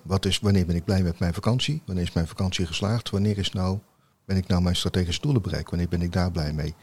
Wat 0.01 0.25
is, 0.25 0.39
wanneer 0.39 0.65
ben 0.65 0.75
ik 0.75 0.86
blij 0.86 1.03
met 1.03 1.20
mijn 1.20 1.34
vakantie? 1.34 1.82
Wanneer 1.86 2.03
is 2.03 2.13
mijn 2.13 2.27
vakantie 2.27 2.65
geslaagd? 2.65 3.10
Wanneer 3.10 3.38
is 3.38 3.51
nou, 3.51 3.79
ben 4.25 4.38
ik 4.38 4.48
nou 4.48 4.62
mijn 4.62 4.75
strategische 4.75 5.22
doelen 5.22 5.41
bereikt? 5.41 5.70
Wanneer 5.70 5.88
ben 5.88 6.01
ik 6.01 6.13
daar 6.13 6.32
blij 6.32 6.53
mee? 6.53 6.75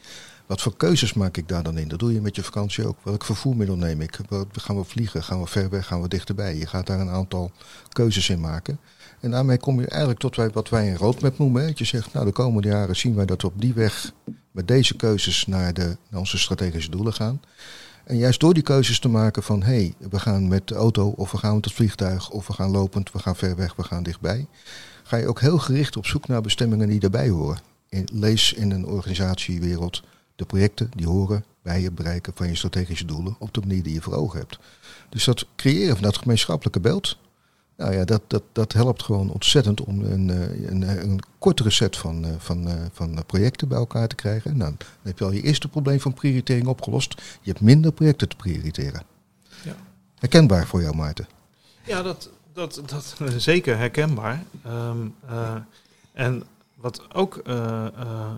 Wat 0.53 0.61
voor 0.61 0.77
keuzes 0.77 1.13
maak 1.13 1.37
ik 1.37 1.47
daar 1.47 1.63
dan 1.63 1.77
in? 1.77 1.87
Dat 1.87 1.99
doe 1.99 2.13
je 2.13 2.21
met 2.21 2.35
je 2.35 2.43
vakantie 2.43 2.87
ook. 2.87 2.97
Welk 3.03 3.25
vervoermiddel 3.25 3.75
neem 3.75 4.01
ik? 4.01 4.19
Gaan 4.51 4.77
we 4.77 4.83
vliegen? 4.83 5.23
Gaan 5.23 5.41
we 5.41 5.47
ver 5.47 5.69
weg? 5.69 5.87
Gaan 5.87 6.01
we 6.01 6.07
dichterbij? 6.07 6.55
Je 6.55 6.65
gaat 6.65 6.87
daar 6.87 6.99
een 6.99 7.09
aantal 7.09 7.51
keuzes 7.91 8.29
in 8.29 8.39
maken. 8.39 8.79
En 9.19 9.31
daarmee 9.31 9.57
kom 9.57 9.79
je 9.79 9.87
eigenlijk 9.87 10.19
tot 10.19 10.35
wat 10.35 10.69
wij 10.69 10.89
een 10.89 10.97
roadmap 10.97 11.37
noemen. 11.37 11.67
Dat 11.67 11.77
je 11.77 11.85
zegt, 11.85 12.13
nou 12.13 12.25
de 12.25 12.31
komende 12.31 12.67
jaren 12.67 12.95
zien 12.95 13.15
wij 13.15 13.25
dat 13.25 13.41
we 13.41 13.47
op 13.47 13.61
die 13.61 13.73
weg 13.73 14.11
met 14.51 14.67
deze 14.67 14.95
keuzes 14.95 15.45
naar, 15.45 15.73
de, 15.73 15.97
naar 16.09 16.19
onze 16.19 16.37
strategische 16.37 16.91
doelen 16.91 17.13
gaan. 17.13 17.41
En 18.03 18.17
juist 18.17 18.39
door 18.39 18.53
die 18.53 18.63
keuzes 18.63 18.99
te 18.99 19.09
maken 19.09 19.43
van, 19.43 19.63
hé, 19.63 19.73
hey, 19.73 19.93
we 20.09 20.19
gaan 20.19 20.47
met 20.47 20.67
de 20.67 20.75
auto 20.75 21.07
of 21.07 21.31
we 21.31 21.37
gaan 21.37 21.55
met 21.55 21.65
het 21.65 21.73
vliegtuig 21.73 22.29
of 22.29 22.47
we 22.47 22.53
gaan 22.53 22.71
lopend, 22.71 23.11
we 23.11 23.19
gaan 23.19 23.35
ver 23.35 23.55
weg, 23.55 23.75
we 23.75 23.83
gaan 23.83 24.03
dichtbij. 24.03 24.47
Ga 25.03 25.17
je 25.17 25.27
ook 25.27 25.39
heel 25.39 25.57
gericht 25.57 25.97
op 25.97 26.05
zoek 26.05 26.27
naar 26.27 26.41
bestemmingen 26.41 26.87
die 26.87 26.99
daarbij 26.99 27.29
horen. 27.29 27.59
In, 27.89 28.07
lees 28.11 28.53
in 28.53 28.71
een 28.71 28.85
organisatiewereld 28.85 30.03
de 30.35 30.45
projecten 30.45 30.91
die 30.95 31.07
horen 31.07 31.45
bij 31.61 31.81
het 31.81 31.95
bereiken 31.95 32.33
van 32.35 32.47
je 32.47 32.55
strategische 32.55 33.05
doelen 33.05 33.35
op 33.39 33.53
de 33.53 33.59
manier 33.59 33.83
die 33.83 33.93
je 33.93 34.01
voor 34.01 34.13
ogen 34.13 34.39
hebt. 34.39 34.59
Dus 35.09 35.23
dat 35.23 35.45
creëren 35.55 35.93
van 35.93 36.03
dat 36.03 36.17
gemeenschappelijke 36.17 36.79
beeld, 36.79 37.17
nou 37.77 37.93
ja, 37.93 38.05
dat, 38.05 38.21
dat, 38.27 38.43
dat 38.51 38.73
helpt 38.73 39.03
gewoon 39.03 39.29
ontzettend 39.31 39.81
om 39.81 40.01
een, 40.01 40.29
eh, 40.29 40.69
een, 40.69 40.81
een 40.81 41.19
kortere 41.37 41.69
set 41.69 41.97
van, 41.97 42.25
eh, 42.25 42.31
van, 42.37 42.67
eh, 42.67 42.75
van 42.91 43.23
projecten 43.25 43.67
bij 43.67 43.77
elkaar 43.77 44.07
te 44.07 44.15
krijgen. 44.15 44.57
Nou, 44.57 44.75
dan 44.77 44.87
heb 45.01 45.19
je 45.19 45.25
al 45.25 45.31
je 45.31 45.41
eerste 45.41 45.67
probleem 45.67 45.99
van 45.99 46.13
prioritering 46.13 46.67
opgelost. 46.67 47.21
Je 47.41 47.51
hebt 47.51 47.61
minder 47.61 47.91
projecten 47.91 48.29
te 48.29 48.35
prioriteren. 48.35 49.03
Ja. 49.63 49.75
Herkenbaar 50.19 50.67
voor 50.67 50.81
jou, 50.81 50.95
Maarten? 50.95 51.27
Ja, 51.85 52.01
dat, 52.01 52.29
dat, 52.53 52.81
dat 52.85 53.15
zeker 53.37 53.77
herkenbaar. 53.77 54.43
Um, 54.67 55.15
uh, 55.29 55.55
en 56.13 56.43
wat, 56.83 57.01
ook, 57.13 57.41
uh, 57.47 57.53
uh, 57.99 58.31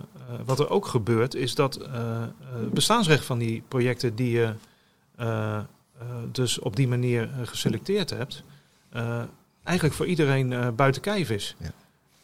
wat 0.44 0.58
er 0.60 0.70
ook 0.70 0.86
gebeurt, 0.86 1.34
is 1.34 1.54
dat 1.54 1.74
het 2.54 2.72
bestaansrecht 2.72 3.24
van 3.24 3.38
die 3.38 3.62
projecten 3.68 4.14
die 4.14 4.30
je 4.30 4.52
dus 6.32 6.58
op 6.58 6.76
die 6.76 6.88
manier 6.88 7.28
geselecteerd 7.44 8.10
hebt, 8.10 8.42
eigenlijk 9.62 9.96
voor 9.96 10.06
iedereen 10.06 10.74
buiten 10.76 11.02
kijf 11.02 11.30
is. 11.30 11.56
Ja. 11.58 11.70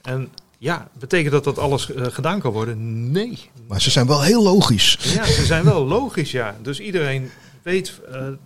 En 0.02 0.32
ja, 0.58 0.88
betekent 0.98 1.32
dat 1.32 1.44
dat 1.44 1.58
alles 1.58 1.88
gedaan 1.96 2.40
kan 2.40 2.52
worden? 2.52 3.10
Nee. 3.10 3.50
Maar 3.68 3.80
ze 3.80 3.90
zijn 3.90 4.06
wel 4.06 4.22
heel 4.22 4.42
logisch. 4.42 4.98
Ja, 5.00 5.24
ze 5.24 5.44
zijn 5.44 5.64
wel 5.64 5.86
logisch, 5.86 6.30
ja. 6.30 6.56
Dus 6.62 6.80
iedereen 6.80 7.30
weet 7.62 8.00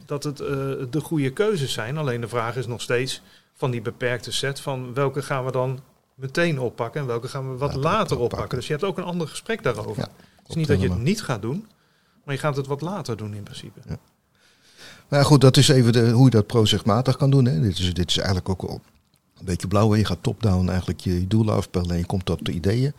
dat 0.07 0.25
het 0.25 0.37
de 0.91 1.01
goede 1.03 1.31
keuzes 1.31 1.73
zijn. 1.73 1.99
Alleen 1.99 2.21
de 2.21 2.29
vraag 2.29 2.57
is 2.57 2.67
nog 2.67 2.81
steeds 2.81 3.23
van 3.55 3.71
die 3.71 3.83
beperkte 3.83 4.33
set 4.33 4.61
van 4.61 4.95
welke 4.95 5.23
gaan 5.23 5.45
we 5.45 5.53
dan 5.53 5.81
meteen 6.17 6.61
oppakken 6.61 7.01
en 7.01 7.07
welke 7.07 7.29
gaan 7.29 7.51
we 7.51 7.57
wat 7.57 7.75
Later 7.75 7.81
later 7.83 8.01
oppakken. 8.01 8.25
oppakken. 8.25 8.59
Dus 8.59 8.67
je 8.67 8.73
hebt 8.73 8.85
ook 8.85 8.99
een 8.99 9.05
ander 9.05 9.29
gesprek 9.29 9.63
daarover. 9.63 10.03
Ja, 10.03 10.09
het 10.39 10.49
is 10.49 10.55
niet 10.55 10.67
dat 10.67 10.81
je 10.81 10.89
het 10.89 11.03
niet 11.03 11.23
gaat 11.23 11.43
doen, 11.43 11.67
maar 12.25 12.35
je 12.35 12.41
gaat 12.41 12.57
het 12.57 12.67
wat 12.67 12.81
later 12.81 13.17
doen 13.17 13.35
in 13.35 13.43
principe. 13.43 13.81
Maar 15.09 15.19
ja, 15.19 15.25
goed, 15.25 15.41
dat 15.41 15.57
is 15.57 15.69
even 15.69 15.93
de, 15.93 16.11
hoe 16.11 16.25
je 16.25 16.31
dat 16.31 16.47
procesmatig 16.47 17.17
kan 17.17 17.31
doen. 17.31 17.45
Hè. 17.45 17.61
Dit, 17.61 17.79
is, 17.79 17.95
dit 17.95 18.11
is 18.11 18.17
eigenlijk 18.17 18.49
ook 18.49 18.63
een 18.71 18.81
beetje 19.45 19.69
blauw. 19.69 19.91
hè. 19.91 19.97
Je 19.99 20.05
gaat 20.05 20.23
top-down 20.23 20.69
eigenlijk 20.69 21.01
je, 21.01 21.27
doelen 21.27 21.55
afspellen 21.55 21.91
en 21.91 21.99
je 21.99 22.07
komt 22.07 22.25
tot 22.25 22.45
de 22.45 22.53
ideeën. 22.53 22.93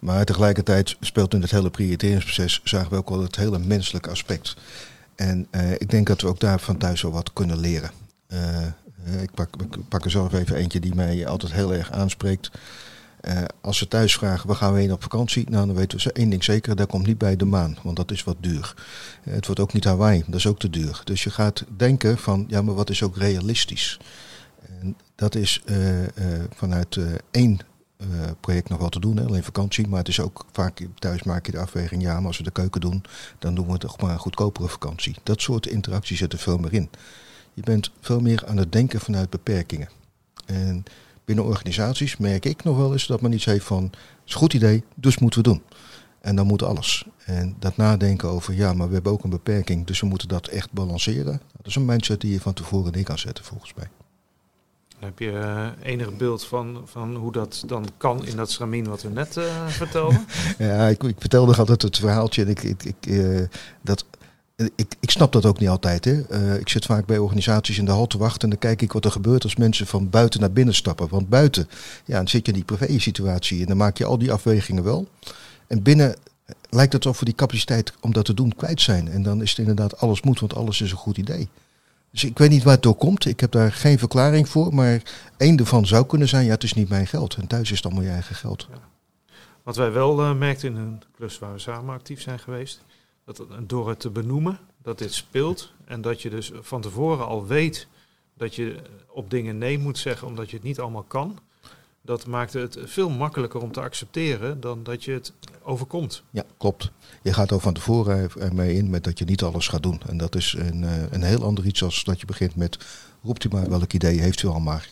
Maar 0.00 0.24
tegelijkertijd 0.24 0.96
speelt 1.00 1.34
in 1.34 1.40
het 1.42 1.50
hele 1.50 1.70
prioriteringsproces, 1.70 2.60
zagen 2.64 2.90
we 2.90 2.96
ook 2.96 3.08
wel 3.08 3.22
het 3.22 3.36
hele 3.36 3.58
menselijke 3.58 4.10
aspect. 4.10 4.56
En 5.14 5.46
eh, 5.50 5.72
ik 5.72 5.90
denk 5.90 6.06
dat 6.06 6.20
we 6.20 6.28
ook 6.28 6.40
daar 6.40 6.60
van 6.60 6.76
thuis 6.76 7.02
wel 7.02 7.12
wat 7.12 7.32
kunnen 7.32 7.58
leren. 7.58 7.90
Eh, 8.26 8.66
ik, 9.20 9.30
pak, 9.34 9.62
ik 9.62 9.88
pak 9.88 10.04
er 10.04 10.10
zelf 10.10 10.32
even 10.32 10.56
eentje 10.56 10.80
die 10.80 10.94
mij 10.94 11.26
altijd 11.26 11.52
heel 11.52 11.74
erg 11.74 11.90
aanspreekt. 11.90 12.50
Eh, 13.20 13.42
als 13.60 13.78
ze 13.78 13.88
thuis 13.88 14.14
vragen, 14.14 14.46
waar 14.46 14.56
gaan 14.56 14.72
we 14.72 14.80
heen 14.80 14.92
op 14.92 15.02
vakantie? 15.02 15.50
Nou, 15.50 15.66
dan 15.66 15.76
weten 15.76 15.98
we 15.98 16.12
één 16.12 16.30
ding 16.30 16.44
zeker, 16.44 16.76
daar 16.76 16.86
komt 16.86 17.06
niet 17.06 17.18
bij 17.18 17.36
de 17.36 17.44
maan, 17.44 17.76
want 17.82 17.96
dat 17.96 18.10
is 18.10 18.24
wat 18.24 18.36
duur. 18.40 18.74
Eh, 19.24 19.34
het 19.34 19.46
wordt 19.46 19.60
ook 19.60 19.72
niet 19.72 19.84
Hawaii, 19.84 20.22
dat 20.26 20.34
is 20.34 20.46
ook 20.46 20.58
te 20.58 20.70
duur. 20.70 21.00
Dus 21.04 21.24
je 21.24 21.30
gaat 21.30 21.64
denken 21.76 22.18
van, 22.18 22.44
ja, 22.48 22.62
maar 22.62 22.74
wat 22.74 22.90
is 22.90 23.02
ook 23.02 23.16
realistisch? 23.16 23.98
En 24.80 24.96
dat 25.14 25.34
is 25.34 25.62
eh, 25.64 26.02
eh, 26.04 26.10
vanuit 26.54 26.96
eh, 26.96 27.04
één 27.30 27.60
eh, 27.96 28.06
project 28.40 28.68
nog 28.68 28.78
wel 28.78 28.88
te 28.88 29.00
doen, 29.00 29.26
alleen 29.26 29.44
vakantie. 29.44 29.88
Maar 29.88 29.98
het 29.98 30.08
is 30.08 30.20
ook 30.20 30.46
vaak 30.52 30.80
thuis 30.98 31.22
maak 31.22 31.46
je 31.46 31.52
de 31.52 31.58
afweging, 31.58 32.02
ja, 32.02 32.14
maar 32.18 32.26
als 32.26 32.38
we 32.38 32.44
de 32.44 32.50
keuken 32.50 32.80
doen, 32.80 33.02
dan 33.38 33.54
doen 33.54 33.72
we 33.72 33.78
toch 33.78 34.00
maar 34.00 34.12
een 34.12 34.18
goedkopere 34.18 34.68
vakantie. 34.68 35.16
Dat 35.22 35.40
soort 35.40 35.66
interacties 35.66 36.18
zit 36.18 36.32
er 36.32 36.38
veel 36.38 36.58
meer 36.58 36.72
in. 36.72 36.90
Je 37.54 37.62
bent 37.62 37.90
veel 38.00 38.20
meer 38.20 38.46
aan 38.46 38.56
het 38.56 38.72
denken 38.72 39.00
vanuit 39.00 39.30
beperkingen. 39.30 39.88
En 40.46 40.84
binnen 41.24 41.44
organisaties 41.44 42.16
merk 42.16 42.44
ik 42.44 42.64
nog 42.64 42.76
wel 42.76 42.92
eens 42.92 43.06
dat 43.06 43.20
men 43.20 43.32
iets 43.32 43.44
heeft 43.44 43.64
van, 43.64 43.82
het 43.84 43.98
is 44.26 44.32
een 44.32 44.38
goed 44.38 44.54
idee, 44.54 44.84
dus 44.94 45.18
moeten 45.18 45.42
we 45.42 45.48
doen. 45.48 45.62
En 46.20 46.36
dan 46.36 46.46
moet 46.46 46.62
alles. 46.62 47.06
En 47.24 47.56
dat 47.58 47.76
nadenken 47.76 48.28
over, 48.28 48.54
ja, 48.54 48.72
maar 48.72 48.88
we 48.88 48.94
hebben 48.94 49.12
ook 49.12 49.24
een 49.24 49.30
beperking, 49.30 49.86
dus 49.86 50.00
we 50.00 50.06
moeten 50.06 50.28
dat 50.28 50.46
echt 50.46 50.72
balanceren. 50.72 51.40
Dat 51.56 51.66
is 51.66 51.74
een 51.74 51.84
mindset 51.84 52.20
die 52.20 52.32
je 52.32 52.40
van 52.40 52.52
tevoren 52.52 52.92
neer 52.92 53.04
kan 53.04 53.18
zetten, 53.18 53.44
volgens 53.44 53.74
mij. 53.74 53.88
Dan 55.00 55.08
heb 55.08 55.18
je 55.18 55.30
eh, 55.30 55.68
enig 55.82 56.16
beeld 56.16 56.44
van, 56.44 56.82
van 56.84 57.14
hoe 57.14 57.32
dat 57.32 57.62
dan 57.66 57.86
kan 57.96 58.26
in 58.26 58.36
dat 58.36 58.50
stramien 58.50 58.88
wat 58.88 59.02
we 59.02 59.08
net 59.08 59.36
eh, 59.36 59.66
vertelden. 59.66 60.26
Ja, 60.58 60.86
ik, 60.86 61.02
ik 61.02 61.16
vertelde 61.18 61.56
altijd 61.56 61.82
het 61.82 61.98
verhaaltje. 61.98 62.46
Ik, 62.46 62.62
ik, 62.62 62.84
ik, 62.84 63.06
eh, 63.06 63.40
dat, 63.82 64.04
ik, 64.74 64.94
ik 65.00 65.10
snap 65.10 65.32
dat 65.32 65.46
ook 65.46 65.58
niet 65.58 65.68
altijd. 65.68 66.04
Hè. 66.04 66.22
Eh, 66.22 66.54
ik 66.54 66.68
zit 66.68 66.84
vaak 66.84 67.06
bij 67.06 67.18
organisaties 67.18 67.78
in 67.78 67.84
de 67.84 67.90
hal 67.90 68.06
te 68.06 68.18
wachten. 68.18 68.42
En 68.42 68.48
dan 68.48 68.58
kijk 68.58 68.82
ik 68.82 68.92
wat 68.92 69.04
er 69.04 69.10
gebeurt 69.10 69.42
als 69.42 69.56
mensen 69.56 69.86
van 69.86 70.10
buiten 70.10 70.40
naar 70.40 70.52
binnen 70.52 70.74
stappen. 70.74 71.08
Want 71.08 71.28
buiten, 71.28 71.68
ja, 72.04 72.16
dan 72.16 72.28
zit 72.28 72.46
je 72.46 72.52
in 72.52 72.58
die 72.64 72.76
privé-situatie. 72.76 73.60
En 73.60 73.66
dan 73.66 73.76
maak 73.76 73.98
je 73.98 74.04
al 74.04 74.18
die 74.18 74.32
afwegingen 74.32 74.84
wel. 74.84 75.08
En 75.66 75.82
binnen 75.82 76.16
lijkt 76.70 76.92
het 76.92 77.04
alsof 77.04 77.18
we 77.18 77.24
die 77.24 77.34
capaciteit 77.34 77.92
om 78.00 78.12
dat 78.12 78.24
te 78.24 78.34
doen 78.34 78.54
kwijt 78.56 78.80
zijn. 78.80 79.08
En 79.08 79.22
dan 79.22 79.42
is 79.42 79.50
het 79.50 79.58
inderdaad 79.58 80.00
alles 80.00 80.22
moet, 80.22 80.40
want 80.40 80.54
alles 80.54 80.80
is 80.80 80.90
een 80.90 80.96
goed 80.96 81.18
idee. 81.18 81.48
Dus 82.10 82.24
ik 82.24 82.38
weet 82.38 82.50
niet 82.50 82.62
waar 82.62 82.74
het 82.74 82.82
door 82.82 82.94
komt. 82.94 83.24
Ik 83.24 83.40
heb 83.40 83.50
daar 83.50 83.72
geen 83.72 83.98
verklaring 83.98 84.48
voor. 84.48 84.74
Maar 84.74 85.02
één 85.36 85.56
ervan 85.56 85.86
zou 85.86 86.06
kunnen 86.06 86.28
zijn, 86.28 86.44
ja, 86.44 86.50
het 86.50 86.62
is 86.62 86.72
niet 86.72 86.88
mijn 86.88 87.06
geld. 87.06 87.34
En 87.34 87.46
thuis 87.46 87.70
is 87.70 87.76
het 87.76 87.86
allemaal 87.86 88.04
je 88.04 88.10
eigen 88.10 88.34
geld. 88.34 88.68
Wat 89.62 89.76
wij 89.76 89.92
wel 89.92 90.20
eh, 90.20 90.34
merkten 90.34 90.68
in 90.68 90.76
een 90.76 91.02
klus 91.16 91.38
waar 91.38 91.52
we 91.52 91.58
samen 91.58 91.94
actief 91.94 92.20
zijn 92.20 92.38
geweest, 92.38 92.82
dat 93.36 93.68
door 93.68 93.88
het 93.88 94.00
te 94.00 94.10
benoemen 94.10 94.58
dat 94.82 94.98
dit 94.98 95.14
speelt 95.14 95.72
en 95.84 96.00
dat 96.00 96.22
je 96.22 96.30
dus 96.30 96.50
van 96.60 96.80
tevoren 96.80 97.26
al 97.26 97.46
weet 97.46 97.86
dat 98.34 98.54
je 98.54 98.76
op 99.06 99.30
dingen 99.30 99.58
nee 99.58 99.78
moet 99.78 99.98
zeggen 99.98 100.28
omdat 100.28 100.50
je 100.50 100.56
het 100.56 100.64
niet 100.64 100.80
allemaal 100.80 101.02
kan, 101.08 101.38
dat 102.02 102.26
maakte 102.26 102.58
het 102.58 102.78
veel 102.84 103.10
makkelijker 103.10 103.60
om 103.60 103.72
te 103.72 103.80
accepteren 103.80 104.60
dan 104.60 104.82
dat 104.82 105.04
je 105.04 105.12
het 105.12 105.32
overkomt. 105.62 106.22
Ja, 106.30 106.44
klopt. 106.56 106.90
Je 107.22 107.32
gaat 107.32 107.50
er 107.50 107.60
van 107.60 107.74
tevoren 107.74 108.30
ermee 108.38 108.74
in 108.74 108.90
met 108.90 109.04
dat 109.04 109.18
je 109.18 109.24
niet 109.24 109.42
alles 109.42 109.68
gaat 109.68 109.82
doen. 109.82 110.00
En 110.06 110.16
dat 110.16 110.34
is 110.34 110.54
een, 110.58 110.84
eh, 110.84 111.12
een 111.12 111.22
heel 111.22 111.44
ander 111.44 111.66
iets 111.66 111.82
als 111.82 112.04
dat 112.04 112.20
je 112.20 112.26
begint 112.26 112.56
met... 112.56 112.78
roept 113.22 113.44
u 113.44 113.48
maar 113.48 113.68
welk 113.68 113.92
idee 113.92 114.20
heeft 114.20 114.42
u 114.42 114.48
al 114.48 114.60
maar. 114.60 114.88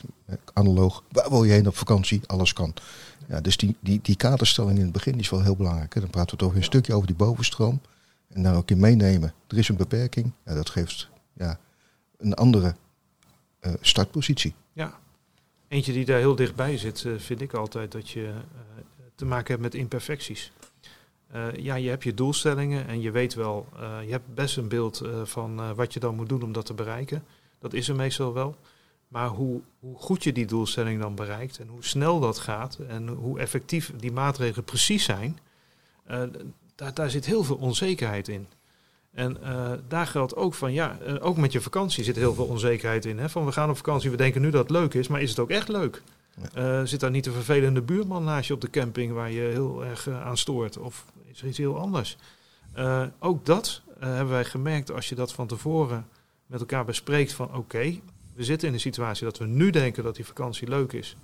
Analoog, 0.53 1.03
waar 1.13 1.31
wil 1.31 1.45
je 1.45 1.53
heen 1.53 1.67
op 1.67 1.77
vakantie? 1.77 2.21
Alles 2.27 2.53
kan. 2.53 2.75
Ja, 3.29 3.41
dus 3.41 3.57
die, 3.57 3.77
die, 3.81 4.01
die 4.03 4.17
kaderstelling 4.17 4.77
in 4.77 4.85
het 4.85 4.93
begin 4.93 5.19
is 5.19 5.31
wel 5.31 5.43
heel 5.43 5.57
belangrijk. 5.57 5.95
Dan 5.95 6.11
praten 6.11 6.39
we 6.39 6.45
toch 6.45 6.55
een 6.55 6.65
stukje 6.65 6.95
over 6.95 7.07
die 7.07 7.17
bovenstroom. 7.17 7.81
En 8.29 8.43
daar 8.43 8.57
ook 8.57 8.71
in 8.71 8.81
meenemen. 8.81 9.35
Er 9.49 9.59
is 9.59 9.69
een 9.69 9.77
beperking. 9.77 10.33
Ja, 10.45 10.55
dat 10.55 10.71
geeft 10.71 11.09
ja, 11.33 11.59
een 12.17 12.35
andere 12.35 12.75
eh, 13.61 13.73
startpositie. 13.81 14.55
Ja. 14.73 14.99
Eentje 15.69 15.93
die 15.93 16.05
daar 16.05 16.19
heel 16.19 16.37
dichtbij 16.37 16.79
zit, 16.79 17.05
eh, 17.05 17.13
vind 17.17 17.41
ik 17.41 17.53
altijd 17.53 17.93
dat 17.93 18.11
je 18.11 18.27
eh, 18.27 18.35
te 19.15 19.25
maken 19.25 19.51
hebt 19.51 19.63
met 19.63 19.75
imperfecties. 19.75 20.53
Ja, 21.57 21.75
je 21.75 21.89
hebt 21.89 22.03
je 22.03 22.15
doelstellingen 22.15 22.87
en 22.87 23.01
je 23.01 23.11
weet 23.11 23.35
wel, 23.35 23.67
je 24.05 24.11
hebt 24.11 24.35
best 24.35 24.57
een 24.57 24.69
beeld 24.69 25.03
van 25.25 25.75
wat 25.75 25.93
je 25.93 26.01
dan 26.01 26.15
moet 26.15 26.29
doen 26.29 26.43
om 26.43 26.53
dat 26.53 26.67
te 26.67 26.75
bereiken. 26.75 27.25
Dat 27.59 27.73
is 27.73 27.89
er 27.89 27.95
meestal 27.95 28.33
wel. 28.33 28.57
Maar 29.09 29.29
hoe, 29.29 29.61
hoe 29.79 29.97
goed 29.97 30.25
je 30.25 30.33
die 30.33 30.47
doelstelling 30.47 31.01
dan 31.01 31.15
bereikt 31.15 31.59
en 31.59 31.69
hoe 31.69 31.85
snel 31.85 32.21
dat 32.21 32.39
gaat 32.39 32.79
en 32.89 33.09
hoe 33.09 33.39
effectief 33.39 33.93
die 33.97 34.13
maatregelen 34.13 34.65
precies 34.65 35.05
zijn, 35.05 35.39
daar, 36.79 36.95
daar 36.95 37.11
zit 37.11 37.27
heel 37.27 37.45
veel 37.45 37.57
onzekerheid 37.57 38.29
in. 38.29 38.47
En 39.13 39.43
eh, 39.43 39.73
daar 39.89 40.07
geldt 40.07 40.37
ook 40.37 40.55
van, 40.55 40.73
ja, 40.73 40.99
eh, 40.99 41.15
ook 41.21 41.37
met 41.37 41.53
je 41.53 41.61
vakantie 41.61 42.05
zit 42.05 42.17
heel 42.17 42.35
veel 42.35 42.45
onzekerheid 42.45 43.05
in. 43.05 43.19
Hè? 43.19 43.29
Van 43.29 43.45
we 43.45 43.53
gaan 43.53 43.71
op 43.71 43.77
vakantie, 43.77 44.11
we 44.11 44.17
denken 44.17 44.41
nu 44.41 44.51
dat 44.51 44.63
het 44.63 44.71
leuk 44.71 44.95
is, 44.95 45.09
maar 45.09 45.21
is 45.21 45.31
het 45.31 45.39
ook 45.39 45.51
echt 45.51 45.69
leuk? 45.69 46.03
Eh, 46.55 46.83
zit 46.85 47.01
daar 47.01 47.11
niet 47.11 47.27
een 47.27 47.33
vervelende 47.33 47.83
buurman 47.83 48.25
naast 48.25 48.49
je 48.49 48.55
op 48.55 48.61
de 48.61 48.71
camping 48.71 49.13
waar 49.13 49.31
je 49.31 49.41
heel 49.41 49.85
erg 49.85 50.09
aan 50.09 50.37
stoort? 50.37 50.79
Of 50.79 51.05
is 51.33 51.41
er 51.41 51.49
iets 51.49 51.59
heel 51.59 51.79
anders? 51.79 52.17
Ook 53.19 53.47
dat 53.47 53.83
hebben 53.99 54.33
wij 54.33 54.45
gemerkt 54.45 54.93
als 54.93 55.09
je 55.09 55.15
dat 55.15 55.33
van 55.33 55.47
tevoren 55.47 56.07
met 56.47 56.61
elkaar 56.61 56.85
bespreekt 56.85 57.33
van 57.33 57.55
oké, 57.55 58.01
we 58.35 58.45
zitten 58.45 58.69
in 58.69 58.75
een 58.75 58.81
situatie 58.81 59.25
dat 59.25 59.39
we 59.39 59.47
nu 59.47 59.71
denken 59.71 60.03
dat 60.03 60.17
die 60.17 60.27
vakantie 60.27 60.69
leuk 60.69 60.93
is. 60.93 61.17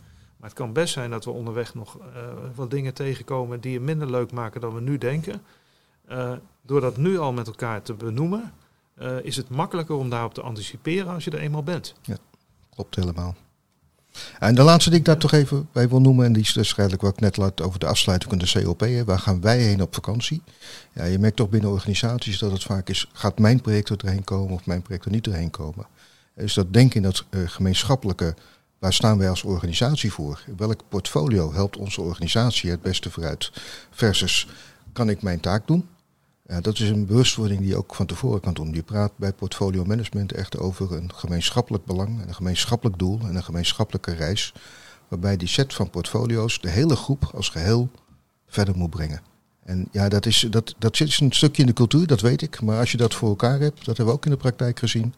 Maar 0.45 0.53
het 0.53 0.63
kan 0.63 0.73
best 0.73 0.93
zijn 0.93 1.11
dat 1.11 1.25
we 1.25 1.31
onderweg 1.31 1.75
nog 1.75 1.99
eh, 1.99 2.23
wat 2.55 2.71
dingen 2.71 2.95
tegenkomen 2.95 3.61
die 3.61 3.75
het 3.75 3.83
minder 3.83 4.11
leuk 4.11 4.33
maken 4.33 4.61
dan 4.61 4.75
we 4.75 4.81
nu 4.81 4.99
denken. 4.99 5.43
Eh, 6.07 6.33
door 6.63 6.81
dat 6.81 6.97
nu 6.97 7.19
al 7.19 7.33
met 7.33 7.47
elkaar 7.47 7.83
te 7.83 7.95
benoemen, 7.95 8.53
eh, 8.95 9.17
is 9.23 9.37
het 9.37 9.49
makkelijker 9.49 9.97
om 9.97 10.11
daarop 10.11 10.35
te 10.35 10.41
anticiperen 10.41 11.13
als 11.13 11.25
je 11.25 11.31
er 11.31 11.39
eenmaal 11.39 11.63
bent. 11.63 11.95
Klopt 12.75 12.95
helemaal. 12.95 13.35
En 14.39 14.55
de 14.55 14.63
laatste 14.63 14.91
die 14.91 14.99
ik 14.99 15.05
daar 15.05 15.17
toch 15.17 15.33
even 15.33 15.69
bij 15.73 15.89
wil 15.89 16.01
noemen, 16.01 16.27
en 16.27 16.33
die 16.33 16.43
is 16.43 16.53
dus 16.53 16.69
eigenlijk 16.69 17.03
wat 17.03 17.13
ik 17.13 17.21
net 17.21 17.37
laat 17.37 17.61
over 17.61 17.79
de 17.79 17.87
afsluiting 17.87 18.31
van 18.31 18.39
de 18.39 18.65
COP. 18.65 18.81
Hè. 18.81 19.05
Waar 19.05 19.19
gaan 19.19 19.41
wij 19.41 19.59
heen 19.59 19.83
op 19.83 19.95
vakantie? 19.95 20.43
Ja, 20.93 21.05
je 21.05 21.19
merkt 21.19 21.37
toch 21.37 21.49
binnen 21.49 21.71
organisaties 21.71 22.39
dat 22.39 22.53
het 22.53 22.63
vaak 22.63 22.89
is, 22.89 23.11
gaat 23.13 23.39
mijn 23.39 23.61
project 23.61 23.89
er 23.89 23.97
doorheen 23.99 24.25
komen 24.25 24.55
of 24.55 24.67
mijn 24.67 24.83
project 24.83 25.05
er 25.05 25.11
niet 25.11 25.25
doorheen 25.25 25.51
komen? 25.51 25.87
Dus 26.35 26.55
dat 26.55 26.73
denken 26.73 26.97
in 26.97 27.03
dat 27.03 27.25
gemeenschappelijke, 27.31 28.35
waar 28.85 28.93
staan 28.93 29.19
wij 29.19 29.29
als 29.29 29.43
organisatie 29.43 30.13
voor? 30.13 30.45
Welk 30.57 30.81
portfolio 30.89 31.53
helpt 31.53 31.77
onze 31.77 32.01
organisatie 32.01 32.71
het 32.71 32.83
beste 32.83 33.11
vooruit? 33.11 33.53
Versus, 33.91 34.49
kan 34.93 35.09
ik 35.09 35.23
mijn 35.23 35.41
taak 35.41 35.67
doen? 35.67 35.89
Ja, 36.47 36.61
dat 36.61 36.79
is 36.79 36.89
een 36.89 37.07
bewustwording 37.07 37.61
die 37.61 37.69
je 37.69 37.77
ook 37.77 37.95
van 37.95 38.07
tevoren 38.07 38.41
kan 38.41 38.55
doen. 38.55 38.73
Je 38.73 38.83
praat 38.83 39.17
bij 39.17 39.33
portfolio 39.33 39.85
management 39.85 40.33
echt 40.33 40.59
over 40.59 40.93
een 40.93 41.15
gemeenschappelijk 41.15 41.85
belang, 41.85 42.21
en 42.21 42.29
een 42.29 42.35
gemeenschappelijk 42.35 42.99
doel 42.99 43.21
en 43.21 43.35
een 43.35 43.45
gemeenschappelijke 43.45 44.15
reis. 44.15 44.55
Waarbij 45.09 45.37
die 45.37 45.49
set 45.49 45.75
van 45.75 45.91
portfolio's 45.91 46.61
de 46.61 46.71
hele 46.71 46.97
groep 46.97 47.31
als 47.35 47.49
geheel 47.49 47.91
verder 48.47 48.77
moet 48.77 48.91
brengen. 48.91 49.34
En 49.65 49.89
ja, 49.91 50.09
dat, 50.09 50.27
is, 50.27 50.47
dat, 50.51 50.75
dat 50.79 50.97
zit 50.97 51.21
een 51.21 51.33
stukje 51.33 51.63
in 51.63 51.69
de 51.69 51.75
cultuur, 51.75 52.07
dat 52.07 52.21
weet 52.21 52.43
ik. 52.43 52.61
Maar 52.61 52.79
als 52.79 52.91
je 52.91 52.97
dat 52.97 53.15
voor 53.15 53.29
elkaar 53.29 53.61
hebt, 53.61 53.77
dat 53.77 53.87
hebben 53.87 54.07
we 54.07 54.13
ook 54.13 54.25
in 54.25 54.31
de 54.31 54.37
praktijk 54.37 54.79
gezien. 54.79 55.15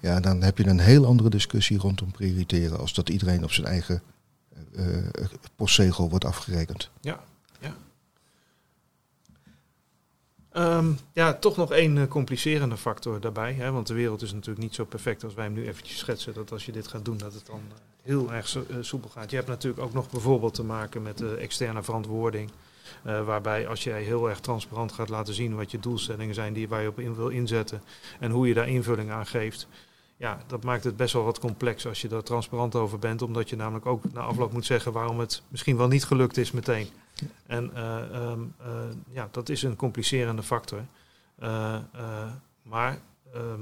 Ja, 0.00 0.20
dan 0.20 0.42
heb 0.42 0.58
je 0.58 0.66
een 0.66 0.78
heel 0.78 1.06
andere 1.06 1.30
discussie 1.30 1.78
rondom 1.78 2.10
prioriteren. 2.10 2.78
Als 2.78 2.94
dat 2.94 3.08
iedereen 3.08 3.44
op 3.44 3.52
zijn 3.52 3.66
eigen 3.66 4.02
eh, 4.74 4.86
postzegel 5.56 6.10
wordt 6.10 6.24
afgerekend. 6.24 6.90
Ja, 7.00 7.20
ja. 7.60 7.76
Ehm, 10.50 10.92
ja, 11.12 11.34
toch 11.34 11.56
nog 11.56 11.72
één 11.72 11.98
eh, 11.98 12.08
complicerende 12.08 12.76
factor 12.76 13.20
daarbij. 13.20 13.52
Hè, 13.52 13.70
want 13.70 13.86
de 13.86 13.94
wereld 13.94 14.22
is 14.22 14.32
natuurlijk 14.32 14.60
niet 14.60 14.74
zo 14.74 14.84
perfect 14.84 15.24
als 15.24 15.34
wij 15.34 15.44
hem 15.44 15.54
nu 15.54 15.68
eventjes 15.68 15.98
schetsen. 15.98 16.34
Dat 16.34 16.52
als 16.52 16.66
je 16.66 16.72
dit 16.72 16.88
gaat 16.88 17.04
doen, 17.04 17.18
dat 17.18 17.34
het 17.34 17.46
dan 17.46 17.60
eh, 17.68 17.76
heel 18.02 18.32
erg 18.32 18.48
so- 18.48 18.66
soepel 18.80 19.10
gaat. 19.10 19.30
Je 19.30 19.36
hebt 19.36 19.48
natuurlijk 19.48 19.82
ook 19.82 19.92
nog 19.92 20.10
bijvoorbeeld 20.10 20.54
te 20.54 20.64
maken 20.64 21.02
met 21.02 21.18
de 21.18 21.36
externe 21.36 21.82
verantwoording. 21.82 22.50
Eh, 23.04 23.24
waarbij 23.24 23.68
als 23.68 23.84
jij 23.84 24.02
heel 24.02 24.28
erg 24.28 24.40
transparant 24.40 24.92
gaat 24.92 25.08
laten 25.08 25.34
zien 25.34 25.56
wat 25.56 25.70
je 25.70 25.78
doelstellingen 25.78 26.34
zijn 26.34 26.52
die, 26.52 26.68
waar 26.68 26.82
je 26.82 26.88
op 26.88 26.98
in 26.98 27.14
wil 27.14 27.28
inzetten. 27.28 27.82
En 28.20 28.30
hoe 28.30 28.48
je 28.48 28.54
daar 28.54 28.68
invulling 28.68 29.10
aan 29.10 29.26
geeft. 29.26 29.68
Ja, 30.16 30.38
dat 30.46 30.64
maakt 30.64 30.84
het 30.84 30.96
best 30.96 31.12
wel 31.12 31.24
wat 31.24 31.38
complex 31.38 31.86
als 31.86 32.00
je 32.00 32.08
daar 32.08 32.22
transparant 32.22 32.74
over 32.74 32.98
bent. 32.98 33.22
Omdat 33.22 33.48
je 33.48 33.56
namelijk 33.56 33.86
ook 33.86 34.12
na 34.12 34.20
afloop 34.20 34.52
moet 34.52 34.66
zeggen 34.66 34.92
waarom 34.92 35.18
het 35.18 35.42
misschien 35.48 35.76
wel 35.76 35.88
niet 35.88 36.04
gelukt 36.04 36.36
is 36.36 36.50
meteen. 36.50 36.88
En 37.46 37.74
eh, 37.74 38.14
ehm, 38.14 38.40
eh, 38.58 38.68
ja, 39.10 39.28
dat 39.30 39.48
is 39.48 39.62
een 39.62 39.76
complicerende 39.76 40.42
factor. 40.42 40.84
Maar 42.62 42.98
ehm, 43.32 43.60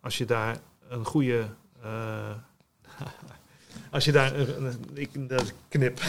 als 0.00 0.18
je 0.18 0.24
daar 0.24 0.58
een 0.88 1.04
goede, 1.04 1.46
als 3.90 4.04
je 4.04 4.12
daar, 4.12 4.32
ik, 4.94 5.08
dat 5.28 5.52
knip. 5.68 6.00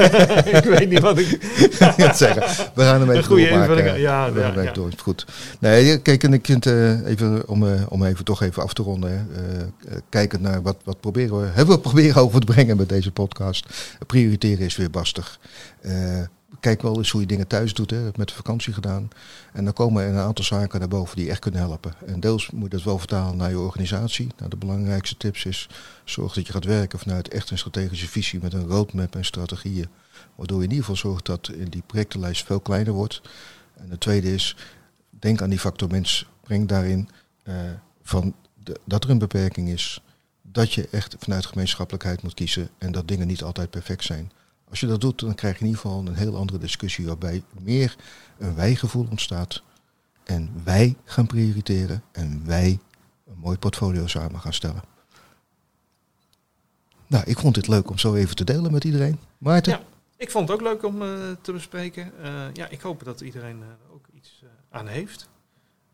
ik 0.56 0.64
weet 0.64 0.88
niet 0.88 1.00
wat 1.00 1.18
ik 1.18 1.38
zeggen. 2.12 2.70
We 2.74 2.82
gaan 2.82 3.00
hem 3.00 3.10
even 3.10 3.24
goede. 3.24 3.42
Ja, 3.42 4.32
we 4.32 4.40
ja, 4.40 4.50
gaan 4.52 4.62
ja. 4.62 4.72
door. 4.72 4.90
Goed. 4.96 5.26
Nee, 5.60 5.98
kijk, 5.98 6.24
en 6.24 6.32
ik 6.32 6.46
vind 6.46 6.66
uh, 6.66 7.06
even 7.06 7.48
om, 7.48 7.62
uh, 7.62 7.72
om 7.88 8.04
even 8.04 8.24
toch 8.24 8.42
even 8.42 8.62
af 8.62 8.72
te 8.72 8.82
ronden. 8.82 9.10
Hè. 9.10 9.16
Uh, 9.16 9.96
kijkend 10.08 10.42
naar 10.42 10.62
wat, 10.62 10.76
wat 10.84 11.00
proberen 11.00 11.40
we, 11.40 11.46
hebben 11.46 11.74
we 11.74 11.80
proberen 11.80 12.22
over 12.22 12.40
te 12.40 12.46
brengen 12.46 12.76
met 12.76 12.88
deze 12.88 13.10
podcast. 13.10 13.66
Prioriteren 14.06 14.66
is 14.66 14.76
weer 14.76 14.90
bastig 14.90 15.38
kijk 16.60 16.82
wel 16.82 16.96
eens 16.96 17.10
hoe 17.10 17.20
je 17.20 17.26
dingen 17.26 17.46
thuis 17.46 17.74
doet. 17.74 17.90
Hè. 17.90 18.04
Dat 18.04 18.16
met 18.16 18.28
de 18.28 18.34
vakantie 18.34 18.72
gedaan. 18.72 19.08
En 19.52 19.64
dan 19.64 19.72
komen 19.72 20.02
er 20.02 20.08
een 20.08 20.18
aantal 20.18 20.44
zaken 20.44 20.78
naar 20.78 20.88
boven 20.88 21.16
die 21.16 21.30
echt 21.30 21.38
kunnen 21.38 21.60
helpen. 21.60 21.92
En 22.06 22.20
deels 22.20 22.50
moet 22.50 22.70
je 22.70 22.76
dat 22.76 22.84
wel 22.84 22.98
vertalen 22.98 23.36
naar 23.36 23.50
je 23.50 23.58
organisatie. 23.58 24.28
Nou, 24.36 24.50
de 24.50 24.56
belangrijkste 24.56 25.16
tips 25.16 25.44
is, 25.44 25.68
zorg 26.04 26.32
dat 26.32 26.46
je 26.46 26.52
gaat 26.52 26.64
werken 26.64 26.98
vanuit 26.98 27.28
echt 27.28 27.50
een 27.50 27.58
strategische 27.58 28.08
visie 28.08 28.40
met 28.42 28.52
een 28.52 28.66
roadmap 28.66 29.16
en 29.16 29.24
strategieën. 29.24 29.88
Waardoor 30.34 30.58
je 30.58 30.64
in 30.64 30.70
ieder 30.70 30.84
geval 30.84 31.10
zorgt 31.10 31.26
dat 31.26 31.48
in 31.48 31.68
die 31.68 31.82
projectenlijst 31.86 32.44
veel 32.44 32.60
kleiner 32.60 32.92
wordt. 32.92 33.20
En 33.74 33.88
de 33.88 33.98
tweede 33.98 34.34
is, 34.34 34.56
denk 35.10 35.42
aan 35.42 35.50
die 35.50 35.58
factor 35.58 35.90
mens. 35.90 36.28
Breng 36.40 36.68
daarin 36.68 37.08
uh, 37.44 37.54
van 38.02 38.34
de, 38.64 38.80
dat 38.84 39.04
er 39.04 39.10
een 39.10 39.18
beperking 39.18 39.68
is. 39.68 40.02
Dat 40.42 40.72
je 40.72 40.88
echt 40.90 41.16
vanuit 41.18 41.46
gemeenschappelijkheid 41.46 42.22
moet 42.22 42.34
kiezen 42.34 42.68
en 42.78 42.92
dat 42.92 43.08
dingen 43.08 43.26
niet 43.26 43.42
altijd 43.42 43.70
perfect 43.70 44.04
zijn. 44.04 44.32
Als 44.70 44.80
je 44.80 44.86
dat 44.86 45.00
doet, 45.00 45.18
dan 45.18 45.34
krijg 45.34 45.54
je 45.54 45.60
in 45.60 45.66
ieder 45.66 45.80
geval 45.80 46.06
een 46.06 46.14
heel 46.14 46.36
andere 46.36 46.58
discussie 46.58 47.06
waarbij 47.06 47.42
meer 47.60 47.96
een 48.38 48.54
wij-gevoel 48.54 49.06
ontstaat. 49.10 49.62
En 50.24 50.62
wij 50.64 50.96
gaan 51.04 51.26
prioriteren 51.26 52.02
en 52.12 52.46
wij 52.46 52.78
een 53.26 53.38
mooi 53.38 53.58
portfolio 53.58 54.06
samen 54.06 54.40
gaan 54.40 54.52
stellen. 54.52 54.82
Nou, 57.06 57.24
ik 57.26 57.38
vond 57.38 57.54
dit 57.54 57.68
leuk 57.68 57.90
om 57.90 57.98
zo 57.98 58.14
even 58.14 58.36
te 58.36 58.44
delen 58.44 58.72
met 58.72 58.84
iedereen. 58.84 59.18
Maarten? 59.38 59.72
Ja, 59.72 59.82
ik 60.16 60.30
vond 60.30 60.48
het 60.48 60.56
ook 60.56 60.62
leuk 60.62 60.82
om 60.82 61.02
uh, 61.02 61.30
te 61.40 61.52
bespreken. 61.52 62.12
Uh, 62.20 62.52
ja, 62.52 62.68
ik 62.68 62.80
hoop 62.80 63.04
dat 63.04 63.20
iedereen 63.20 63.58
uh, 63.58 63.66
ook 63.92 64.06
iets 64.12 64.44
aan 64.68 64.86
heeft. 64.86 65.28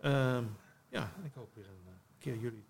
Ehm, 0.01 0.45
ja, 0.89 1.13
ik 1.25 1.33
hoop 1.35 1.55
weer 1.55 1.67
een 1.69 1.93
keer 2.19 2.39
jullie 2.39 2.65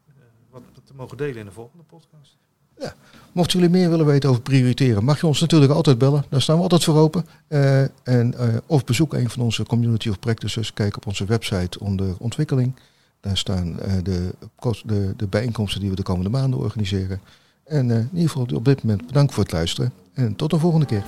wat 0.51 0.63
te 0.85 0.95
mogen 0.95 1.17
delen 1.17 1.37
in 1.37 1.47
de 1.47 1.53
volgende 1.53 1.85
podcast. 1.85 2.37
Ja. 2.79 2.95
Mochten 3.33 3.59
jullie 3.59 3.77
meer 3.77 3.91
willen 3.91 4.07
weten 4.07 4.31
over 4.31 4.43
prioriteren, 4.43 5.05
mag 5.05 5.21
je 5.21 5.27
ons 5.27 5.41
natuurlijk 5.41 5.73
altijd 5.73 5.99
bellen. 5.99 6.25
Daar 6.29 6.43
staan 6.43 6.57
we 6.57 6.63
altijd 6.63 6.85
voor 6.85 6.97
open. 6.97 7.27
Uh, 7.49 7.81
en, 7.83 8.35
uh, 8.35 8.43
of 8.67 8.85
bezoek 8.85 9.15
een 9.15 9.31
van 9.31 9.43
onze 9.43 9.65
community 9.65 10.09
of 10.09 10.19
practices. 10.19 10.73
Kijk 10.73 10.97
op 10.97 11.07
onze 11.07 11.25
website 11.25 11.81
onder 11.81 12.15
ontwikkeling. 12.19 12.75
Daar 13.21 13.37
staan 13.37 13.69
uh, 13.69 13.93
de, 14.03 14.35
de, 14.85 15.15
de, 15.17 15.27
bijeenkomsten 15.27 15.81
die 15.81 15.91
we 15.91 15.97
de 15.97 16.03
komende 16.03 16.31
maanden 16.31 16.59
organiseren. 16.59 17.21
En 17.65 17.91
in 17.91 18.09
ieder 18.13 18.31
geval 18.31 18.47
op 18.55 18.65
dit 18.65 18.83
moment 18.83 19.07
bedankt 19.07 19.35
voor 19.35 19.43
het 19.43 19.53
luisteren. 19.53 19.93
En 20.15 20.37
tot 20.37 20.51
de 20.51 20.59
volgende 20.59 20.87
keer. 20.87 21.05